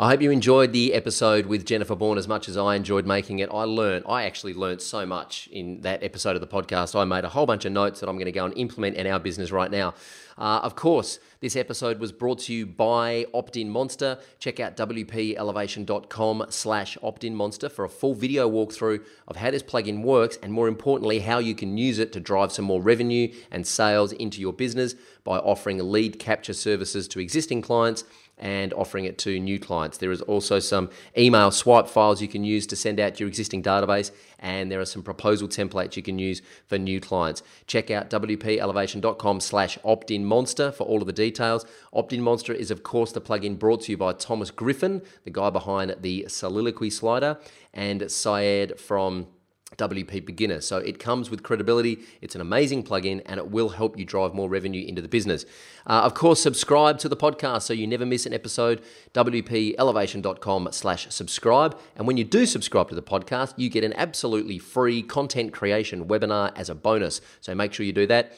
[0.00, 3.38] I hope you enjoyed the episode with Jennifer Bourn as much as I enjoyed making
[3.38, 3.48] it.
[3.52, 6.98] I learned, I actually learned so much in that episode of the podcast.
[6.98, 9.06] I made a whole bunch of notes that I'm going to go and implement in
[9.06, 9.94] our business right now.
[10.36, 14.18] Uh, of course, this episode was brought to you by Opt-in Monster.
[14.38, 20.02] Check out wpelevation.com slash opt-in monster for a full video walkthrough of how this plugin
[20.02, 23.66] works and more importantly, how you can use it to drive some more revenue and
[23.66, 28.04] sales into your business by offering lead capture services to existing clients
[28.42, 29.98] and offering it to new clients.
[29.98, 33.28] There is also some email swipe files you can use to send out to your
[33.28, 37.44] existing database, and there are some proposal templates you can use for new clients.
[37.68, 41.64] Check out wpelevation.com slash opt-in-monster for all of the details.
[41.92, 45.94] Opt-in-monster is, of course, the plugin brought to you by Thomas Griffin, the guy behind
[46.00, 47.38] the soliloquy slider,
[47.72, 49.28] and Syed from
[49.76, 50.60] WP Beginner.
[50.60, 52.00] So it comes with credibility.
[52.20, 55.44] It's an amazing plugin and it will help you drive more revenue into the business.
[55.86, 58.82] Uh, of course, subscribe to the podcast so you never miss an episode.
[59.14, 61.78] WPElevation.com slash subscribe.
[61.96, 66.06] And when you do subscribe to the podcast, you get an absolutely free content creation
[66.06, 67.20] webinar as a bonus.
[67.40, 68.32] So make sure you do that.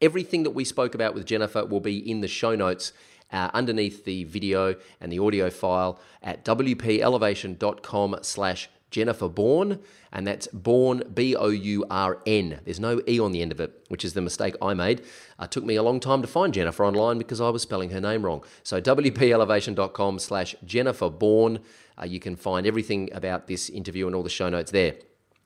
[0.00, 2.92] Everything that we spoke about with Jennifer will be in the show notes
[3.32, 9.80] uh, underneath the video and the audio file at wpelevation.com slash Jennifer Bourn,
[10.12, 12.60] and that's Bourn, B O U R N.
[12.64, 15.00] There's no E on the end of it, which is the mistake I made.
[15.00, 15.06] It
[15.38, 18.00] uh, took me a long time to find Jennifer online because I was spelling her
[18.00, 18.42] name wrong.
[18.62, 21.60] So, wpelevation.com slash Jennifer Bourn.
[22.00, 24.94] Uh, you can find everything about this interview and all the show notes there.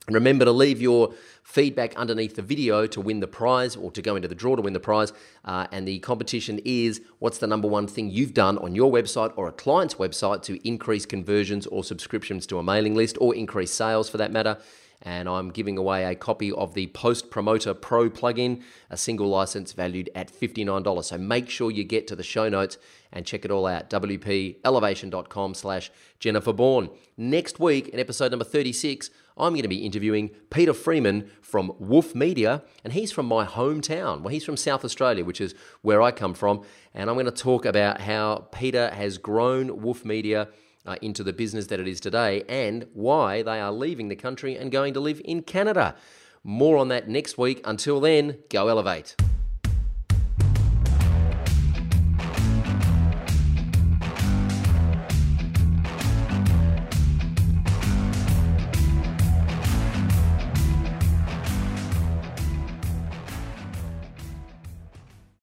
[0.09, 4.17] Remember to leave your feedback underneath the video to win the prize or to go
[4.17, 5.13] into the draw to win the prize.
[5.45, 9.31] Uh, and the competition is what's the number one thing you've done on your website
[9.37, 13.71] or a client's website to increase conversions or subscriptions to a mailing list or increase
[13.71, 14.57] sales for that matter.
[15.05, 19.73] And I'm giving away a copy of the Post Promoter Pro plugin, a single license
[19.73, 21.03] valued at $59.
[21.03, 22.77] So make sure you get to the show notes
[23.11, 23.89] and check it all out.
[23.89, 26.89] WPElevation.com slash Jennifer Bourn.
[27.17, 32.13] Next week, in episode number 36, I'm going to be interviewing Peter Freeman from Wolf
[32.13, 34.21] Media, and he's from my hometown.
[34.21, 36.63] Well, he's from South Australia, which is where I come from,
[36.93, 40.49] and I'm going to talk about how Peter has grown Wolf Media
[40.85, 44.57] uh, into the business that it is today and why they are leaving the country
[44.57, 45.95] and going to live in Canada.
[46.43, 47.61] More on that next week.
[47.63, 49.15] Until then, go elevate.